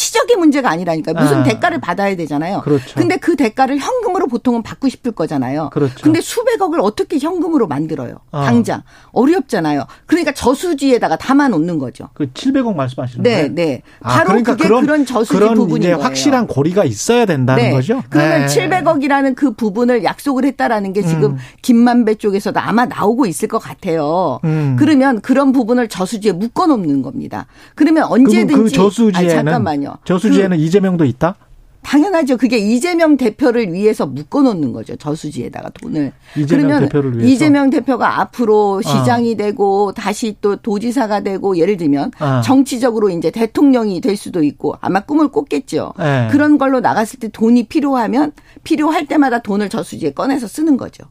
치적의 0.00 0.36
문제가 0.36 0.70
아니라니까 0.70 1.12
무슨 1.12 1.38
아. 1.38 1.42
대가를 1.42 1.78
받아야 1.80 2.16
되잖아요. 2.16 2.62
그렇죠. 2.62 2.94
근데 2.94 3.16
그 3.18 3.36
대가를 3.36 3.78
현금으로 3.78 4.26
보통은 4.28 4.62
받고 4.62 4.88
싶을 4.88 5.12
거잖아요. 5.12 5.70
그렇죠. 5.72 6.02
근데 6.02 6.20
수백억을 6.22 6.80
어떻게 6.80 7.18
현금으로 7.18 7.66
만들어요? 7.68 8.16
어. 8.32 8.44
당장 8.44 8.82
어렵잖아요. 9.12 9.84
그러니까 10.06 10.32
저수지에다가 10.32 11.16
담아 11.16 11.48
놓는 11.48 11.78
거죠. 11.78 12.08
그 12.14 12.32
700억 12.32 12.74
말씀하시는 12.74 13.22
네, 13.22 13.30
거예요? 13.30 13.54
네. 13.54 13.82
아, 14.00 14.14
바로 14.14 14.28
그러니까 14.28 14.52
그게 14.52 14.68
그런, 14.68 14.86
그런 14.86 15.06
저수지 15.06 15.38
그런 15.38 15.54
부분인 15.54 15.82
이제 15.82 15.92
거예요. 15.92 16.02
확실한 16.02 16.46
고리가 16.46 16.84
있어야 16.84 17.26
된다는 17.26 17.62
네. 17.62 17.70
거죠. 17.70 18.02
그러면 18.08 18.46
네. 18.46 18.68
700억이라는 18.68 19.34
그 19.34 19.52
부분을 19.52 20.02
약속을 20.04 20.44
했다라는 20.46 20.92
게 20.92 21.02
지금 21.02 21.32
음. 21.32 21.38
김만배 21.62 22.14
쪽에서도 22.16 22.58
아마 22.58 22.86
나오고 22.86 23.26
있을 23.26 23.48
것 23.48 23.58
같아요. 23.58 24.40
음. 24.44 24.76
그러면 24.78 25.20
그런 25.20 25.52
부분을 25.52 25.88
저수지에 25.88 26.32
묶어 26.32 26.66
놓는 26.66 27.02
겁니다. 27.02 27.46
그러면 27.74 27.90
그러면 27.90 28.04
언제든지 28.04 28.54
그 28.54 28.70
저수지에는 28.70 29.16
아니, 29.16 29.28
잠깐만요. 29.28 29.89
저수지에는 30.04 30.56
그 30.56 30.62
이재명도 30.62 31.04
있다? 31.04 31.36
당연하죠. 31.82 32.36
그게 32.36 32.58
이재명 32.58 33.16
대표를 33.16 33.72
위해서 33.72 34.06
묶어 34.06 34.42
놓는 34.42 34.72
거죠. 34.72 34.96
저수지에다가 34.96 35.70
돈을. 35.70 36.12
이재명 36.36 36.66
그러면 36.66 36.80
대표를 36.82 37.12
위해서? 37.18 37.26
이재명 37.26 37.70
대표가 37.70 38.20
앞으로 38.20 38.82
시장이 38.82 39.36
되고 39.36 39.92
다시 39.92 40.36
또 40.40 40.56
도지사가 40.56 41.20
되고 41.20 41.56
예를 41.56 41.76
들면 41.78 42.12
아. 42.18 42.42
정치적으로 42.42 43.08
이제 43.08 43.30
대통령이 43.30 44.00
될 44.02 44.16
수도 44.16 44.42
있고 44.42 44.76
아마 44.80 45.00
꿈을 45.00 45.28
꿨겠죠. 45.28 45.94
네. 45.98 46.28
그런 46.30 46.58
걸로 46.58 46.80
나갔을 46.80 47.18
때 47.18 47.28
돈이 47.28 47.64
필요하면 47.64 48.32
필요할 48.62 49.06
때마다 49.06 49.38
돈을 49.40 49.70
저수지에 49.70 50.10
꺼내서 50.12 50.46
쓰는 50.48 50.76
거죠. 50.76 51.04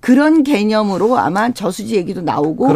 그런 0.00 0.42
개념으로 0.42 1.18
아마 1.18 1.52
저수지 1.52 1.96
얘기도 1.96 2.20
나오고. 2.20 2.68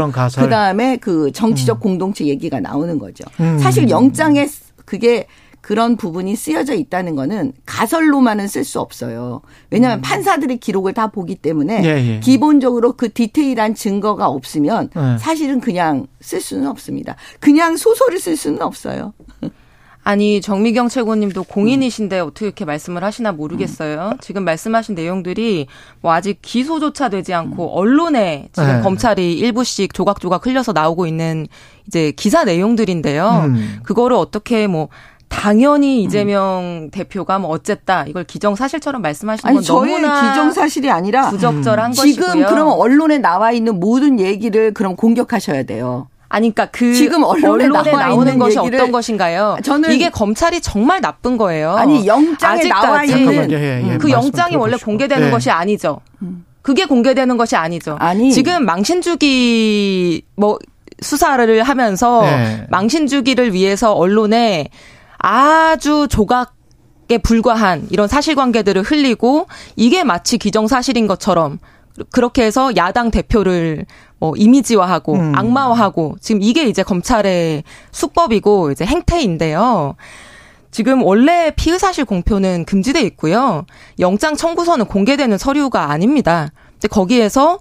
그다음에 0.42 0.96
그 0.96 1.30
정치적 1.32 1.80
공동체 1.80 2.26
얘기가 2.26 2.60
나오는 2.60 2.98
거죠. 2.98 3.24
음. 3.40 3.58
사실 3.58 3.88
영장에 3.88 4.46
그게 4.90 5.28
그런 5.60 5.96
부분이 5.96 6.34
쓰여져 6.34 6.74
있다는 6.74 7.14
거는 7.14 7.52
가설로만은 7.64 8.48
쓸 8.48 8.64
수 8.64 8.80
없어요. 8.80 9.40
왜냐하면 9.70 10.00
판사들이 10.00 10.56
기록을 10.56 10.94
다 10.94 11.06
보기 11.06 11.36
때문에 11.36 11.78
음. 11.78 11.84
예, 11.84 12.14
예. 12.14 12.20
기본적으로 12.20 12.94
그 12.94 13.12
디테일한 13.12 13.76
증거가 13.76 14.26
없으면 14.26 14.90
네. 14.92 15.18
사실은 15.18 15.60
그냥 15.60 16.08
쓸 16.20 16.40
수는 16.40 16.66
없습니다. 16.66 17.14
그냥 17.38 17.76
소설을 17.76 18.18
쓸 18.18 18.36
수는 18.36 18.62
없어요. 18.62 19.12
아니 20.10 20.40
정미경 20.40 20.88
최고님도 20.88 21.44
공인이신데 21.44 22.18
어떻게 22.18 22.46
이렇게 22.46 22.64
말씀을 22.64 23.04
하시나 23.04 23.30
모르겠어요. 23.30 24.14
지금 24.20 24.42
말씀하신 24.44 24.96
내용들이 24.96 25.68
뭐 26.00 26.12
아직 26.12 26.40
기소조차 26.42 27.10
되지 27.10 27.32
않고 27.32 27.78
언론에 27.78 28.48
지금 28.52 28.76
네. 28.76 28.80
검찰이 28.80 29.34
일부씩 29.34 29.94
조각조각 29.94 30.44
흘려서 30.44 30.72
나오고 30.72 31.06
있는 31.06 31.46
이제 31.86 32.10
기사 32.16 32.42
내용들인데요. 32.42 33.44
음. 33.46 33.78
그거를 33.84 34.16
어떻게 34.16 34.66
뭐 34.66 34.88
당연히 35.28 36.02
이재명 36.02 36.88
대표가 36.90 37.38
뭐 37.38 37.50
어쨌다 37.50 38.04
이걸 38.08 38.24
기정사실처럼 38.24 39.02
말씀하시는 39.02 39.48
아니 39.48 39.64
건 39.64 39.76
너무나 39.76 40.32
기정사실이 40.32 40.90
아니라 40.90 41.30
부적절한 41.30 41.92
지금 41.92 42.26
것이고요. 42.26 42.46
그럼 42.48 42.68
언론에 42.68 43.18
나와 43.18 43.52
있는 43.52 43.78
모든 43.78 44.18
얘기를 44.18 44.74
그럼 44.74 44.96
공격하셔야 44.96 45.62
돼요. 45.62 46.08
아니, 46.32 46.52
그러니까 46.54 46.66
그 46.66 46.94
지금 46.94 47.24
언론에 47.24 47.66
나와 47.66 47.82
나오는 47.82 48.28
있는 48.32 48.38
것이 48.38 48.56
얘기를 48.58 48.78
어떤 48.78 48.92
것인가요? 48.92 49.56
저는- 49.62 49.90
이게 49.90 50.08
검찰이 50.10 50.60
정말 50.60 51.00
나쁜 51.00 51.36
거예요. 51.36 51.72
아니 51.74 52.06
영장에 52.06 52.62
나와 52.68 53.02
있는. 53.04 53.50
예, 53.50 53.82
예. 53.84 53.98
그 53.98 54.06
말씀 54.06 54.10
영장이 54.10 54.54
원래. 54.54 54.76
공개되는 54.76 55.26
네. 55.26 55.30
것이 55.30 55.50
아니죠. 55.50 56.00
그게 56.62 56.84
공개되는 56.86 57.36
것이 57.36 57.56
아니죠. 57.56 57.96
아니. 57.98 58.32
지금 58.32 58.64
망신 58.64 59.02
주기 59.02 60.22
뭐 60.36 60.56
수사를 61.00 61.62
하면서 61.64 62.22
네. 62.22 62.66
망신 62.70 63.08
주기를 63.08 63.52
위해서 63.52 63.92
언론에 63.92 64.68
아주 65.18 66.06
조각 66.08 66.54
에 67.10 67.18
불과한 67.18 67.88
이런 67.90 68.06
사실관계들을 68.06 68.82
흘리고 68.82 69.48
이게 69.74 70.04
마치 70.04 70.38
기정사실인 70.38 71.08
것처럼 71.08 71.58
그렇게 72.12 72.44
해서 72.44 72.70
야당 72.76 73.10
대표를 73.10 73.84
뭐 74.20 74.34
이미지화하고 74.36 75.14
음. 75.14 75.32
악마화하고 75.34 76.16
지금 76.20 76.42
이게 76.42 76.64
이제 76.64 76.82
검찰의 76.82 77.64
수법이고 77.90 78.70
이제 78.70 78.84
행태인데요. 78.84 79.96
지금 80.70 81.02
원래 81.02 81.52
피의 81.56 81.78
사실 81.80 82.04
공표는 82.04 82.64
금지돼 82.66 83.00
있고요. 83.00 83.64
영장 83.98 84.36
청구서는 84.36 84.86
공개되는 84.86 85.36
서류가 85.36 85.90
아닙니다. 85.90 86.50
이제 86.76 86.86
거기에서 86.86 87.58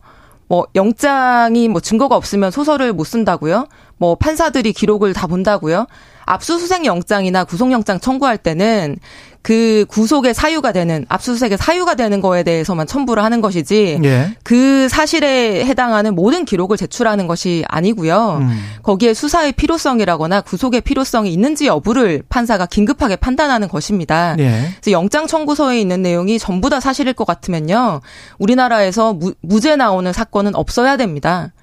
뭐 0.48 0.68
영장이 0.76 1.70
뭐 1.70 1.80
증거가 1.80 2.16
없으면 2.16 2.52
소설을 2.52 2.94
못 2.94 3.06
쓴다고요? 3.06 3.68
뭐 3.98 4.16
판사들이 4.16 4.74
기록을 4.74 5.14
다 5.14 5.28
본다고요? 5.28 5.88
압수수색 6.30 6.86
영장이나 6.86 7.44
구속영장 7.44 8.00
청구할 8.00 8.38
때는 8.38 8.98
그 9.42 9.86
구속의 9.88 10.34
사유가 10.36 10.72
되는 10.72 11.06
압수수색의 11.10 11.58
사유가 11.58 11.96
되는 11.96 12.22
거에 12.22 12.44
대해서만 12.44 12.86
첨부를 12.86 13.24
하는 13.24 13.42
것이지 13.42 14.00
예. 14.04 14.36
그 14.44 14.88
사실에 14.90 15.66
해당하는 15.66 16.14
모든 16.14 16.46
기록을 16.46 16.78
제출하는 16.78 17.26
것이 17.26 17.64
아니고요. 17.68 18.40
음. 18.42 18.60
거기에 18.84 19.14
수사의 19.16 19.54
필요성이라거나 19.54 20.42
구속의 20.42 20.82
필요성이 20.82 21.34
있는지 21.34 21.66
여부를 21.66 22.22
판사가 22.30 22.68
긴급하게 22.68 23.16
판단하는 23.16 23.68
것입니다. 23.68 24.36
예. 24.40 24.70
그래서 24.82 24.92
영장 24.92 25.26
청구서에 25.26 25.80
있는 25.80 26.04
내용이 26.04 26.38
전부 26.38 26.70
다 26.70 26.80
사실일 26.80 27.14
것 27.14 27.26
같으면요. 27.26 28.02
우리나라에서 28.38 29.14
무, 29.14 29.34
무죄 29.42 29.76
나오는 29.76 30.12
사건은 30.14 30.54
없어야 30.54 30.96
됩니다. 30.98 31.54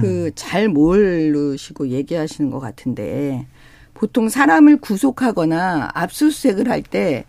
그잘 0.00 0.68
모르시고 0.68 1.88
얘기하시는 1.88 2.50
것 2.50 2.58
같은데 2.58 3.46
보통 4.04 4.28
사람을 4.28 4.80
구속하거나 4.80 5.92
압수수색을 5.94 6.68
할 6.68 6.82
때 6.82 7.24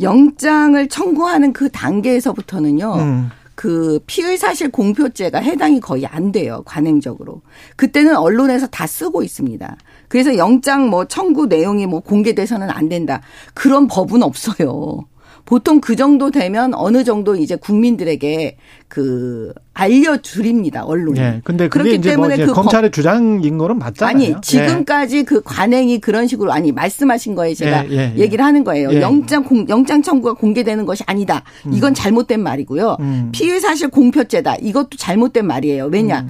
영장을 0.00 0.86
청구하는 0.88 1.54
그 1.54 1.70
단계에서부터는요. 1.70 2.94
음. 2.96 3.30
그 3.54 3.98
피의 4.06 4.36
사실 4.36 4.70
공표죄가 4.70 5.38
해당이 5.40 5.80
거의 5.80 6.06
안 6.06 6.30
돼요. 6.30 6.62
관행적으로. 6.66 7.40
그때는 7.76 8.14
언론에서 8.16 8.66
다 8.66 8.86
쓰고 8.86 9.22
있습니다. 9.22 9.76
그래서 10.06 10.36
영장 10.36 10.90
뭐 10.90 11.06
청구 11.06 11.46
내용이 11.46 11.86
뭐 11.86 12.00
공개돼서는 12.00 12.70
안 12.70 12.88
된다. 12.90 13.22
그런 13.54 13.88
법은 13.88 14.22
없어요. 14.22 15.06
보통 15.48 15.80
그 15.80 15.96
정도 15.96 16.30
되면 16.30 16.74
어느 16.74 17.04
정도 17.04 17.34
이제 17.34 17.56
국민들에게 17.56 18.58
그 18.86 19.50
알려드립니다 19.72 20.84
언론이. 20.84 21.18
예. 21.18 21.40
근데 21.42 21.68
그게 21.68 21.84
그렇기 21.84 21.94
이제 21.96 22.16
뭐 22.16 22.28
때문에 22.28 22.34
이제 22.34 22.44
그 22.44 22.52
검찰의 22.52 22.90
주장인 22.90 23.56
거는 23.56 23.78
맞잖아요. 23.78 24.14
아니 24.14 24.28
예. 24.28 24.34
지금까지 24.42 25.22
그 25.22 25.40
관행이 25.42 26.00
그런 26.00 26.26
식으로 26.26 26.52
아니 26.52 26.70
말씀하신 26.70 27.34
거에 27.34 27.54
제가 27.54 27.86
예, 27.88 27.92
예, 27.92 28.12
예. 28.14 28.18
얘기를 28.18 28.44
하는 28.44 28.62
거예요. 28.62 28.92
예. 28.92 29.00
영장 29.00 29.42
공, 29.42 29.66
영장 29.70 30.02
청구가 30.02 30.34
공개되는 30.34 30.84
것이 30.84 31.02
아니다. 31.06 31.42
이건 31.72 31.94
잘못된 31.94 32.42
말이고요. 32.42 32.98
음. 33.00 33.30
피의 33.32 33.60
사실 33.60 33.88
공표죄다. 33.88 34.56
이것도 34.56 34.98
잘못된 34.98 35.46
말이에요. 35.46 35.86
왜냐? 35.86 36.20
음. 36.20 36.28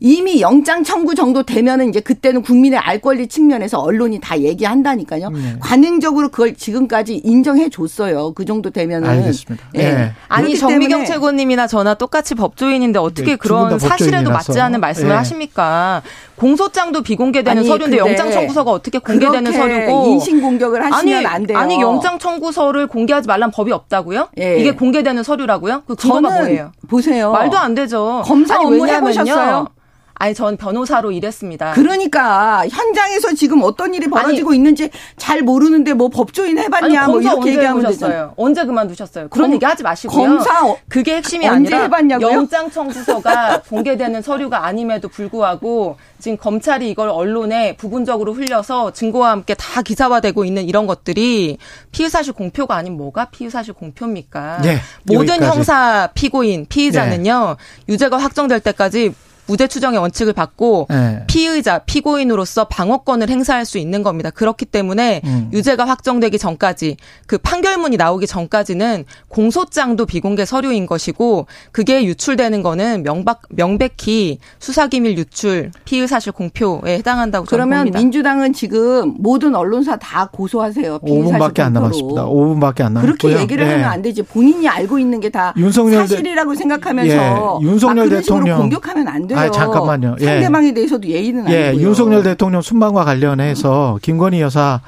이미 0.00 0.40
영장 0.40 0.84
청구 0.84 1.14
정도 1.14 1.42
되면은 1.42 1.88
이제 1.88 2.00
그때는 2.00 2.42
국민의 2.42 2.78
알 2.78 3.00
권리 3.00 3.28
측면에서 3.28 3.78
언론이 3.78 4.20
다 4.20 4.38
얘기한다니까요. 4.38 5.30
네. 5.30 5.56
관행적으로 5.60 6.28
그걸 6.28 6.54
지금까지 6.54 7.22
인정해 7.24 7.68
줬어요. 7.70 8.32
그 8.34 8.44
정도 8.44 8.70
되면은 8.70 9.08
알겠습니다. 9.08 9.66
예. 9.76 9.80
예. 9.80 10.12
아니 10.28 10.56
정미경 10.56 11.04
최고님이나 11.06 11.66
저나 11.66 11.94
똑같이 11.94 12.34
법조인인데 12.34 12.98
어떻게 12.98 13.32
네, 13.32 13.36
그런 13.36 13.70
다 13.70 13.78
사실에도. 13.78 14.30
맞지 14.30 14.60
않는 14.60 14.80
말씀을 14.80 15.10
예. 15.10 15.14
하십니까? 15.14 16.02
공소장도 16.36 17.02
비공개되는 17.02 17.60
아니, 17.60 17.68
서류인데 17.68 17.96
영장 17.96 18.30
청구서가 18.30 18.70
어떻게 18.70 18.98
공개되는 18.98 19.52
서류고 19.52 20.06
인신 20.08 20.42
공격을 20.42 20.84
하시면 20.84 21.16
아니, 21.16 21.26
안 21.26 21.46
돼요. 21.46 21.58
아니 21.58 21.80
영장 21.80 22.18
청구서를 22.18 22.86
공개하지 22.88 23.26
말란 23.28 23.50
법이 23.50 23.72
없다고요? 23.72 24.28
예. 24.38 24.58
이게 24.58 24.72
공개되는 24.72 25.22
서류라고요? 25.22 25.84
그 25.86 25.94
근거가 25.94 26.28
저는 26.28 26.40
뭐예요? 26.42 26.72
보세요. 26.88 27.32
말도 27.32 27.56
안 27.56 27.74
되죠. 27.74 28.22
검사 28.26 28.60
업무. 28.60 28.86
해보셨어요? 28.86 29.68
아니 30.18 30.34
전 30.34 30.56
변호사로 30.56 31.12
일했습니다. 31.12 31.72
그러니까 31.72 32.64
현장에서 32.70 33.34
지금 33.34 33.62
어떤 33.62 33.92
일이 33.94 34.08
벌어지고 34.08 34.54
있는지 34.54 34.90
잘 35.18 35.42
모르는데 35.42 35.92
뭐 35.92 36.08
법조인 36.08 36.56
아니 36.58 36.64
해봤냐 36.66 37.04
뭐 37.06 37.14
검사 37.14 37.30
이렇게 37.32 37.40
언제 37.50 37.52
얘기하면? 37.58 37.86
되잖아요. 37.86 38.32
언제 38.36 38.64
그만두셨어요? 38.64 39.28
그런 39.28 39.48
검- 39.48 39.54
얘기 39.54 39.64
하지 39.66 39.82
마시고요. 39.82 40.16
검사 40.28 40.66
어- 40.66 40.76
그게 40.88 41.16
핵심이 41.16 41.46
언제 41.46 41.74
아니라 41.74 41.82
해봤냐고요? 41.82 42.28
영장 42.30 42.70
청구서가 42.70 43.62
공개되는 43.68 44.22
서류가 44.22 44.64
아님에도 44.64 45.08
불구하고 45.08 45.96
지금 46.18 46.38
검찰이 46.38 46.88
이걸 46.90 47.10
언론에 47.10 47.76
부분적으로 47.76 48.32
흘려서 48.32 48.92
증거와 48.92 49.30
함께 49.32 49.52
다 49.54 49.82
기사화되고 49.82 50.44
있는 50.46 50.64
이런 50.64 50.86
것들이 50.86 51.58
피의사실 51.92 52.32
공표가 52.32 52.74
아닌 52.76 52.96
뭐가 52.96 53.26
피의사실 53.26 53.74
공표입니까? 53.74 54.60
네, 54.62 54.78
모든 55.04 55.28
여기까지. 55.28 55.44
형사 55.44 56.08
피고인 56.14 56.66
피의자는요 56.68 57.56
유죄가 57.88 58.16
확정될 58.16 58.60
때까지 58.60 59.12
무죄 59.46 59.68
추정의 59.68 59.98
원칙을 60.00 60.32
받고 60.32 60.86
네. 60.90 61.22
피의자, 61.26 61.78
피고인으로서 61.80 62.64
방어권을 62.68 63.28
행사할 63.30 63.64
수 63.64 63.78
있는 63.78 64.02
겁니다. 64.02 64.30
그렇기 64.30 64.64
때문에 64.64 65.20
음. 65.24 65.50
유죄가 65.52 65.84
확정되기 65.84 66.38
전까지 66.38 66.96
그 67.26 67.38
판결문이 67.38 67.96
나오기 67.96 68.26
전까지는 68.26 69.04
공소장도 69.28 70.06
비공개 70.06 70.44
서류인 70.44 70.86
것이고 70.86 71.46
그게 71.72 72.04
유출되는 72.04 72.62
거는 72.62 73.02
명박, 73.04 73.42
명백히 73.50 74.38
수사기밀 74.58 75.16
유출, 75.18 75.70
피의 75.84 76.08
사실 76.08 76.32
공표에 76.32 76.94
해당한다고 76.98 77.46
저는 77.46 77.64
그러면 77.64 77.78
봅니다. 77.84 77.98
민주당은 78.00 78.52
지금 78.52 79.14
모든 79.18 79.54
언론사 79.54 79.96
다 79.96 80.28
고소하세요. 80.32 80.98
피의사실 81.00 81.38
5분밖에 81.38 81.60
안 81.60 81.72
공표로. 81.74 81.80
남았습니다. 81.80 82.24
5분밖에 82.26 82.80
안 82.82 82.94
남았고요. 82.94 83.00
그렇게 83.16 83.40
얘기를 83.40 83.66
예. 83.66 83.70
하면 83.72 83.84
안 83.90 84.02
되지. 84.02 84.22
본인이 84.22 84.66
알고 84.68 84.98
있는 84.98 85.20
게 85.20 85.26
다 85.26 85.52
사실이라고 85.56 86.54
생각하면서 86.54 87.60
예, 87.62 87.66
윤석열 87.66 88.04
막 88.04 88.08
그런 88.10 88.22
식으로 88.22 88.38
대통령. 88.38 88.58
공격하면 88.60 89.08
안 89.08 89.26
돼요. 89.42 89.48
아, 89.48 89.50
잠깐만요. 89.50 90.16
예. 90.20 90.24
상대방에 90.24 90.74
대해서도 90.74 91.08
예의는 91.08 91.48
예, 91.50 91.68
아니고요. 91.68 91.86
윤석열 91.86 92.22
대통령 92.22 92.62
순방과 92.62 93.04
관련해서 93.04 93.98
김건희 94.02 94.40
여사 94.40 94.80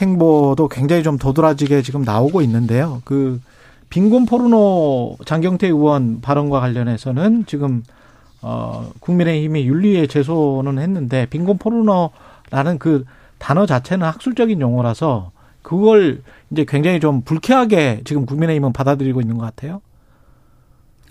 행보도 0.00 0.68
굉장히 0.68 1.02
좀 1.02 1.18
도드라지게 1.18 1.82
지금 1.82 2.02
나오고 2.02 2.42
있는데요. 2.42 3.02
그 3.04 3.40
빈곤 3.90 4.24
포르노 4.24 5.16
장경태 5.26 5.66
의원 5.66 6.20
발언과 6.20 6.60
관련해서는 6.60 7.44
지금 7.46 7.82
어 8.40 8.90
국민의힘이 9.00 9.66
윤리에 9.66 10.06
제소는 10.06 10.78
했는데 10.78 11.26
빈곤 11.26 11.58
포르노라는 11.58 12.78
그 12.78 13.04
단어 13.38 13.66
자체는 13.66 14.06
학술적인 14.06 14.60
용어라서 14.60 15.32
그걸 15.62 16.22
이제 16.50 16.64
굉장히 16.66 17.00
좀 17.00 17.22
불쾌하게 17.22 18.02
지금 18.04 18.26
국민의힘은 18.26 18.72
받아들이고 18.72 19.20
있는 19.20 19.38
것 19.38 19.44
같아요. 19.44 19.82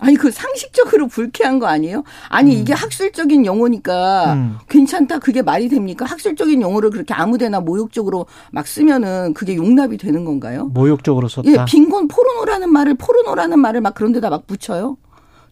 아니 0.00 0.16
그 0.16 0.30
상식적으로 0.30 1.06
불쾌한 1.06 1.58
거 1.58 1.66
아니에요? 1.66 2.02
아니 2.28 2.54
이게 2.54 2.72
학술적인 2.72 3.46
용어니까 3.46 4.32
음. 4.34 4.58
괜찮다 4.68 5.18
그게 5.18 5.42
말이 5.42 5.68
됩니까? 5.68 6.04
학술적인 6.06 6.60
용어를 6.62 6.90
그렇게 6.90 7.14
아무데나 7.14 7.60
모욕적으로 7.60 8.26
막 8.50 8.66
쓰면은 8.66 9.34
그게 9.34 9.56
용납이 9.56 9.98
되는 9.98 10.24
건가요? 10.24 10.66
모욕적으로 10.72 11.28
썼다. 11.28 11.50
예, 11.50 11.64
빈곤 11.66 12.08
포르노라는 12.08 12.72
말을 12.72 12.94
포르노라는 12.94 13.58
말을 13.58 13.80
막 13.80 13.94
그런 13.94 14.12
데다 14.12 14.30
막 14.30 14.46
붙여요. 14.46 14.96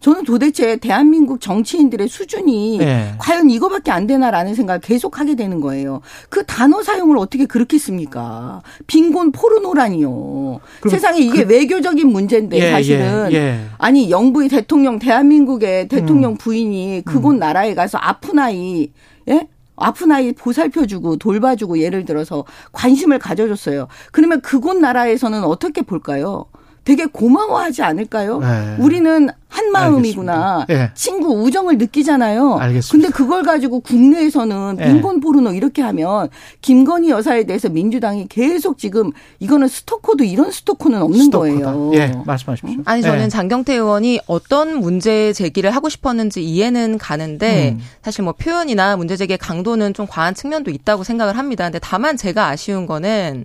저는 0.01 0.25
도대체 0.25 0.77
대한민국 0.77 1.41
정치인들의 1.41 2.09
수준이 2.09 2.79
네. 2.79 3.15
과연 3.19 3.51
이거밖에 3.51 3.91
안 3.91 4.07
되나라는 4.07 4.55
생각을 4.55 4.81
계속 4.81 5.19
하게 5.19 5.35
되는 5.35 5.61
거예요. 5.61 6.01
그 6.29 6.45
단어 6.45 6.83
사용을 6.83 7.19
어떻게 7.19 7.47
그렇게 7.47 7.79
씁니까? 7.79 8.63
빈곤 8.87 9.33
포르노라니요. 9.33 10.61
세상에 10.89 11.19
이게 11.21 11.43
외교적인 11.43 12.09
문제인데 12.09 12.59
예, 12.59 12.71
사실은 12.71 13.33
예, 13.33 13.37
예. 13.37 13.61
아니 13.79 14.11
영부의 14.11 14.49
대통령 14.49 14.99
대한민국의 14.99 15.89
대통령 15.89 16.33
음. 16.33 16.37
부인이 16.37 17.03
그곳 17.05 17.35
나라에 17.35 17.75
가서 17.75 17.99
아픈 18.01 18.39
아이 18.39 18.91
예? 19.29 19.49
아픈 19.77 20.13
아이 20.13 20.33
보살펴주고 20.33 21.17
돌봐주고 21.17 21.79
예를 21.79 22.05
들어서 22.05 22.45
관심을 22.73 23.19
가져줬어요. 23.19 23.89
그러면 24.13 24.41
그곳 24.41 24.77
나라에서는 24.77 25.43
어떻게 25.45 25.83
볼까요? 25.83 26.47
되게 26.89 27.05
고마워하지 27.05 27.83
않을까요? 27.83 28.39
네. 28.39 28.77
우리는 28.79 29.29
한 29.49 29.73
마음이구나. 29.73 30.61
알겠습니다. 30.61 30.67
예. 30.71 30.91
친구 30.95 31.43
우정을 31.43 31.77
느끼잖아요. 31.77 32.57
알겠습니다. 32.57 32.93
근데 32.93 33.15
그걸 33.15 33.43
가지고 33.43 33.81
국내에서는 33.81 34.79
예. 34.81 34.85
빈곤 34.87 35.21
포르노 35.21 35.53
이렇게 35.53 35.83
하면 35.83 36.31
김건희 36.63 37.11
여사에 37.11 37.45
대해서 37.45 37.69
민주당이 37.69 38.29
계속 38.29 38.79
지금 38.79 39.11
이거는 39.39 39.69
스토커도 39.69 40.25
이런 40.25 40.51
스토커는 40.51 41.03
없는 41.03 41.25
스토커다. 41.27 41.73
거예요. 41.73 41.91
예, 41.93 42.15
말씀하십시오. 42.25 42.81
아니 42.87 43.03
저는 43.03 43.25
예. 43.25 43.29
장경태 43.29 43.75
의원이 43.75 44.21
어떤 44.27 44.81
문제 44.81 45.35
제기를 45.35 45.71
하고 45.73 45.91
싶었는지 45.91 46.43
이해는 46.43 46.97
가는데 46.97 47.77
음. 47.77 47.81
사실 48.03 48.25
뭐 48.25 48.33
표현이나 48.33 48.97
문제 48.97 49.15
제기의 49.15 49.37
강도는 49.37 49.93
좀 49.93 50.07
과한 50.09 50.33
측면도 50.35 50.71
있다고 50.71 51.05
생각을 51.05 51.37
합니다. 51.37 51.65
근데 51.65 51.79
다만 51.83 52.17
제가 52.17 52.47
아쉬운 52.47 52.87
거는 52.87 53.45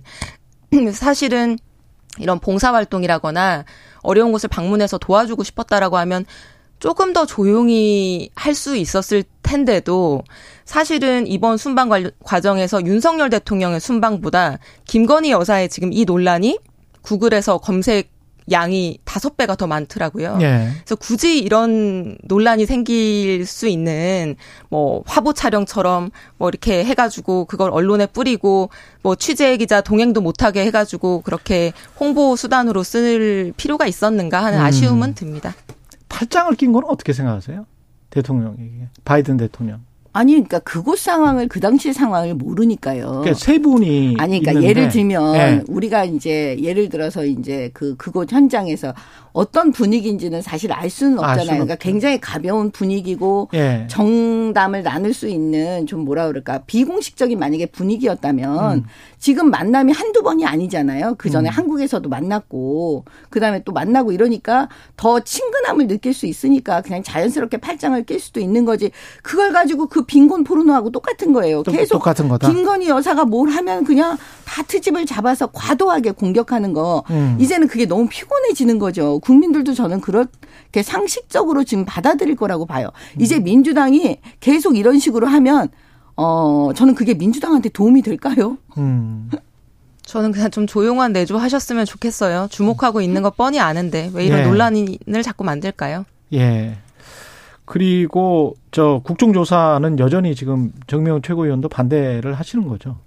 사실은 0.94 1.58
이런 2.18 2.38
봉사활동이라거나 2.40 3.64
어려운 4.02 4.32
곳을 4.32 4.48
방문해서 4.48 4.98
도와주고 4.98 5.42
싶었다라고 5.44 5.96
하면 5.98 6.24
조금 6.78 7.12
더 7.12 7.24
조용히 7.26 8.30
할 8.34 8.54
수 8.54 8.76
있었을 8.76 9.24
텐데도 9.42 10.22
사실은 10.64 11.26
이번 11.26 11.56
순방 11.56 11.88
관- 11.88 12.10
과정에서 12.22 12.84
윤석열 12.84 13.30
대통령의 13.30 13.80
순방보다 13.80 14.58
김건희 14.86 15.30
여사의 15.30 15.68
지금 15.68 15.92
이 15.92 16.04
논란이 16.04 16.58
구글에서 17.02 17.58
검색 17.58 18.12
양이 18.50 18.98
다섯 19.04 19.36
배가 19.36 19.56
더 19.56 19.66
많더라고요. 19.66 20.38
예. 20.42 20.68
그래서 20.76 20.96
굳이 20.96 21.38
이런 21.38 22.16
논란이 22.24 22.66
생길 22.66 23.46
수 23.46 23.68
있는 23.68 24.36
뭐 24.68 25.02
화보 25.06 25.32
촬영처럼 25.32 26.10
뭐 26.36 26.48
이렇게 26.48 26.84
해가지고 26.84 27.46
그걸 27.46 27.70
언론에 27.70 28.06
뿌리고 28.06 28.70
뭐 29.02 29.16
취재 29.16 29.56
기자 29.56 29.80
동행도 29.80 30.20
못하게 30.20 30.64
해가지고 30.66 31.22
그렇게 31.22 31.72
홍보 31.98 32.36
수단으로 32.36 32.82
쓸 32.82 33.52
필요가 33.56 33.86
있었는가 33.86 34.44
하는 34.44 34.58
음. 34.58 34.64
아쉬움은 34.64 35.14
듭니다. 35.14 35.54
팔짱을 36.08 36.54
낀 36.56 36.72
건 36.72 36.84
어떻게 36.86 37.12
생각하세요? 37.12 37.66
대통령에게. 38.10 38.88
바이든 39.04 39.36
대통령. 39.38 39.80
아니, 40.14 40.32
그러니까 40.34 40.60
그곳 40.60 41.00
상황을 41.00 41.48
그 41.48 41.58
당시 41.58 41.92
상황을 41.92 42.36
모르니까요. 42.36 43.06
그러니까 43.06 43.34
세 43.34 43.58
분이 43.58 44.14
아니, 44.18 44.38
그러니까 44.38 44.52
있는데, 44.52 44.68
예를 44.68 44.88
들면 44.88 45.34
예. 45.34 45.62
우리가 45.66 46.04
이제 46.04 46.56
예를 46.60 46.88
들어서 46.88 47.26
이제 47.26 47.70
그 47.74 47.96
그곳 47.96 48.32
현장에서 48.32 48.94
어떤 49.32 49.72
분위기인지는 49.72 50.40
사실 50.40 50.72
알 50.72 50.88
수는 50.88 51.18
알 51.18 51.30
없잖아요. 51.30 51.44
수는 51.44 51.58
그러니까. 51.66 51.74
굉장히 51.74 52.20
가벼운 52.20 52.70
분위기고 52.70 53.48
예. 53.54 53.88
정담을 53.90 54.84
나눌 54.84 55.12
수 55.12 55.28
있는 55.28 55.84
좀 55.86 56.04
뭐라 56.04 56.28
그럴까 56.28 56.60
비공식적인 56.66 57.36
만약에 57.36 57.66
분위기였다면 57.66 58.78
음. 58.78 58.84
지금 59.24 59.50
만남이 59.50 59.90
한두 59.90 60.22
번이 60.22 60.44
아니잖아요. 60.44 61.14
그 61.16 61.30
전에 61.30 61.48
한국에서도 61.48 62.06
만났고 62.10 63.06
그 63.30 63.40
다음에 63.40 63.62
또 63.64 63.72
만나고 63.72 64.12
이러니까 64.12 64.68
더 64.98 65.18
친근함을 65.20 65.86
느낄 65.86 66.12
수 66.12 66.26
있으니까 66.26 66.82
그냥 66.82 67.02
자연스럽게 67.02 67.56
팔짱을 67.56 68.04
낄 68.04 68.20
수도 68.20 68.38
있는 68.38 68.66
거지. 68.66 68.90
그걸 69.22 69.54
가지고 69.54 69.86
그 69.86 70.04
빈곤 70.04 70.44
포르노하고 70.44 70.90
똑같은 70.90 71.32
거예요. 71.32 71.62
또- 71.62 71.72
계속 71.72 71.94
똑같은 71.94 72.28
거다. 72.28 72.50
김건희 72.52 72.90
여사가 72.90 73.24
뭘 73.24 73.48
하면 73.48 73.84
그냥 73.84 74.18
다 74.44 74.62
트집을 74.62 75.06
잡아서 75.06 75.46
과도하게 75.46 76.10
공격하는 76.10 76.74
거. 76.74 77.02
음. 77.08 77.38
이제는 77.40 77.68
그게 77.68 77.86
너무 77.86 78.06
피곤해지는 78.10 78.78
거죠. 78.78 79.20
국민들도 79.20 79.72
저는 79.72 80.02
그렇게 80.02 80.82
상식적으로 80.82 81.64
지금 81.64 81.86
받아들일 81.86 82.36
거라고 82.36 82.66
봐요. 82.66 82.90
이제 83.18 83.36
음. 83.38 83.44
민주당이 83.44 84.18
계속 84.40 84.76
이런 84.76 84.98
식으로 84.98 85.26
하면 85.28 85.68
어 86.16 86.70
저는 86.74 86.94
그게 86.94 87.14
민주당한테 87.14 87.68
도움이 87.68 88.02
될까요? 88.02 88.58
음. 88.78 89.30
저는 90.02 90.32
그냥 90.32 90.50
좀 90.50 90.66
조용한 90.66 91.12
내조 91.12 91.38
하셨으면 91.38 91.86
좋겠어요. 91.86 92.48
주목하고 92.50 93.00
있는 93.00 93.22
거 93.22 93.30
뻔히 93.30 93.58
아는데 93.58 94.10
왜 94.12 94.26
이런 94.26 94.40
예. 94.40 94.44
논란을 94.44 95.22
자꾸 95.22 95.44
만들까요? 95.44 96.04
예. 96.34 96.76
그리고 97.64 98.54
저 98.70 99.00
국정조사는 99.02 99.98
여전히 99.98 100.34
지금 100.34 100.72
정명 100.86 101.22
최고위원도 101.22 101.70
반대를 101.70 102.34
하시는 102.34 102.68
거죠. 102.68 102.98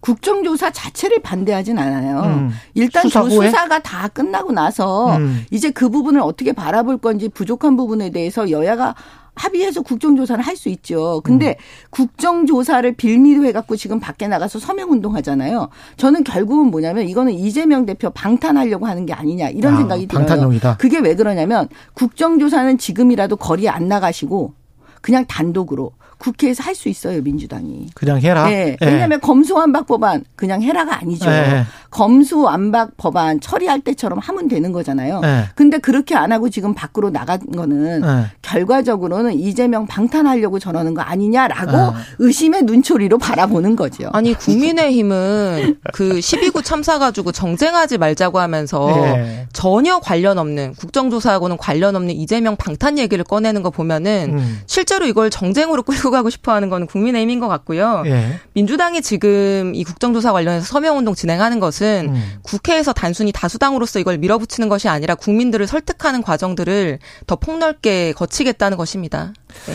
국정조사 0.00 0.70
자체를 0.70 1.20
반대하진 1.20 1.78
않아요. 1.78 2.20
음. 2.22 2.50
일단 2.74 3.04
수사? 3.04 3.28
수사가 3.28 3.80
다 3.80 4.08
끝나고 4.08 4.52
나서 4.52 5.16
음. 5.16 5.44
이제 5.50 5.70
그 5.70 5.88
부분을 5.88 6.20
어떻게 6.20 6.52
바라볼 6.52 6.98
건지 6.98 7.28
부족한 7.28 7.76
부분에 7.76 8.10
대해서 8.10 8.50
여야가 8.50 8.94
합의해서 9.40 9.82
국정조사를 9.82 10.44
할 10.44 10.60
수 10.60 10.68
있죠. 10.68 11.22
근데 11.24 11.50
음. 11.50 11.54
국정조사를 11.90 12.92
빌미로 12.96 13.46
해갖고 13.46 13.76
지금 13.76 13.98
밖에 13.98 14.28
나가서 14.28 14.58
서명운동 14.58 15.14
하잖아요. 15.16 15.70
저는 15.96 16.22
결국은 16.24 16.66
뭐냐면 16.70 17.08
이거는 17.08 17.32
이재명 17.32 17.86
대표 17.86 18.10
방탄하려고 18.10 18.86
하는 18.86 19.06
게 19.06 19.14
아니냐 19.14 19.48
이런 19.48 19.74
아, 19.74 19.76
생각이 19.78 20.06
들어요. 20.06 20.26
방탄용이다. 20.26 20.76
그게 20.76 20.98
왜 20.98 21.14
그러냐면 21.14 21.68
국정조사는 21.94 22.76
지금이라도 22.76 23.36
거리에 23.36 23.68
안 23.70 23.88
나가시고 23.88 24.52
그냥 25.00 25.24
단독으로 25.26 25.92
국회에서 26.20 26.62
할 26.62 26.74
수 26.80 26.88
있어요 26.88 27.20
민주당이. 27.22 27.88
그냥 27.94 28.20
해라. 28.20 28.44
네. 28.48 28.76
예. 28.80 28.86
왜냐하면 28.86 29.20
검수완박 29.20 29.86
법안 29.86 30.24
그냥 30.36 30.62
해라가 30.62 30.98
아니죠. 31.00 31.28
예. 31.28 31.64
검수완박 31.90 32.96
법안 32.96 33.40
처리할 33.40 33.80
때처럼 33.80 34.18
하면 34.20 34.48
되는 34.48 34.72
거잖아요. 34.72 35.20
예. 35.24 35.44
근데 35.54 35.78
그렇게 35.78 36.14
안 36.14 36.30
하고 36.32 36.48
지금 36.48 36.72
밖으로 36.74 37.10
나간 37.10 37.40
거는 37.54 38.02
예. 38.04 38.30
결과적으로는 38.42 39.38
이재명 39.38 39.86
방탄하려고 39.86 40.58
저러는 40.58 40.94
거 40.94 41.02
아니냐라고 41.02 41.76
아. 41.76 41.94
의심의 42.18 42.62
눈초리로 42.62 43.18
바라보는 43.18 43.76
거죠. 43.76 44.08
아니 44.12 44.32
국민의힘은 44.34 45.76
그 45.92 46.10
12구 46.18 46.64
참사 46.64 46.98
가지고 46.98 47.32
정쟁하지 47.32 47.98
말자고 47.98 48.38
하면서 48.38 48.90
예. 49.16 49.46
전혀 49.52 49.98
관련 49.98 50.38
없는 50.38 50.74
국정조사하고는 50.74 51.56
관련 51.56 51.96
없는 51.96 52.14
이재명 52.14 52.56
방탄 52.56 52.98
얘기를 52.98 53.24
꺼내는 53.24 53.62
거 53.62 53.70
보면은 53.70 54.34
음. 54.38 54.60
실제로 54.66 55.06
이걸 55.06 55.30
정쟁으로 55.30 55.82
끌고 55.82 56.09
가고 56.10 56.30
싶어하는 56.30 56.68
거는 56.68 56.86
국민의힘인 56.86 57.40
것 57.40 57.48
같고요. 57.48 58.02
예. 58.06 58.40
민주당이 58.54 59.02
지금 59.02 59.72
이 59.74 59.84
국정조사 59.84 60.32
관련해서 60.32 60.66
서명운동 60.66 61.14
진행하는 61.14 61.60
것은 61.60 62.10
음. 62.14 62.38
국회에서 62.42 62.92
단순히 62.92 63.32
다수당으로서 63.32 63.98
이걸 63.98 64.18
밀어붙이는 64.18 64.68
것이 64.68 64.88
아니라 64.88 65.14
국민들을 65.14 65.66
설득하는 65.66 66.22
과정들을 66.22 66.98
더 67.26 67.36
폭넓게 67.36 68.12
거치겠다는 68.12 68.76
것입니다. 68.76 69.32
네. 69.66 69.74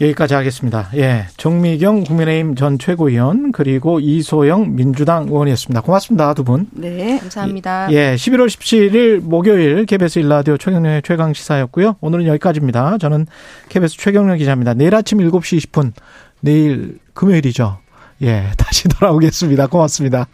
여기까지 0.00 0.34
하겠습니다. 0.34 0.90
예. 0.94 1.26
정미경 1.36 2.04
국민의힘 2.04 2.54
전 2.54 2.78
최고위원 2.78 3.52
그리고 3.52 4.00
이소영 4.00 4.76
민주당 4.76 5.24
의원이었습니다. 5.24 5.80
고맙습니다. 5.80 6.34
두 6.34 6.44
분. 6.44 6.68
네. 6.72 7.18
감사합니다. 7.18 7.88
예. 7.92 8.14
11월 8.14 8.46
17일 8.46 9.20
목요일 9.20 9.86
KBS 9.86 10.20
일라디오 10.20 10.56
최경련의 10.56 11.02
최강 11.02 11.34
시사였고요. 11.34 11.96
오늘은 12.00 12.26
여기까지입니다. 12.26 12.98
저는 12.98 13.26
KBS 13.68 13.96
최경련 13.96 14.38
기자입니다. 14.38 14.74
내일 14.74 14.94
아침 14.94 15.18
7시 15.18 15.58
20분 15.58 15.92
내일 16.40 16.98
금요일이죠. 17.14 17.78
예. 18.22 18.50
다시 18.56 18.88
돌아오겠습니다. 18.88 19.66
고맙습니다. 19.66 20.26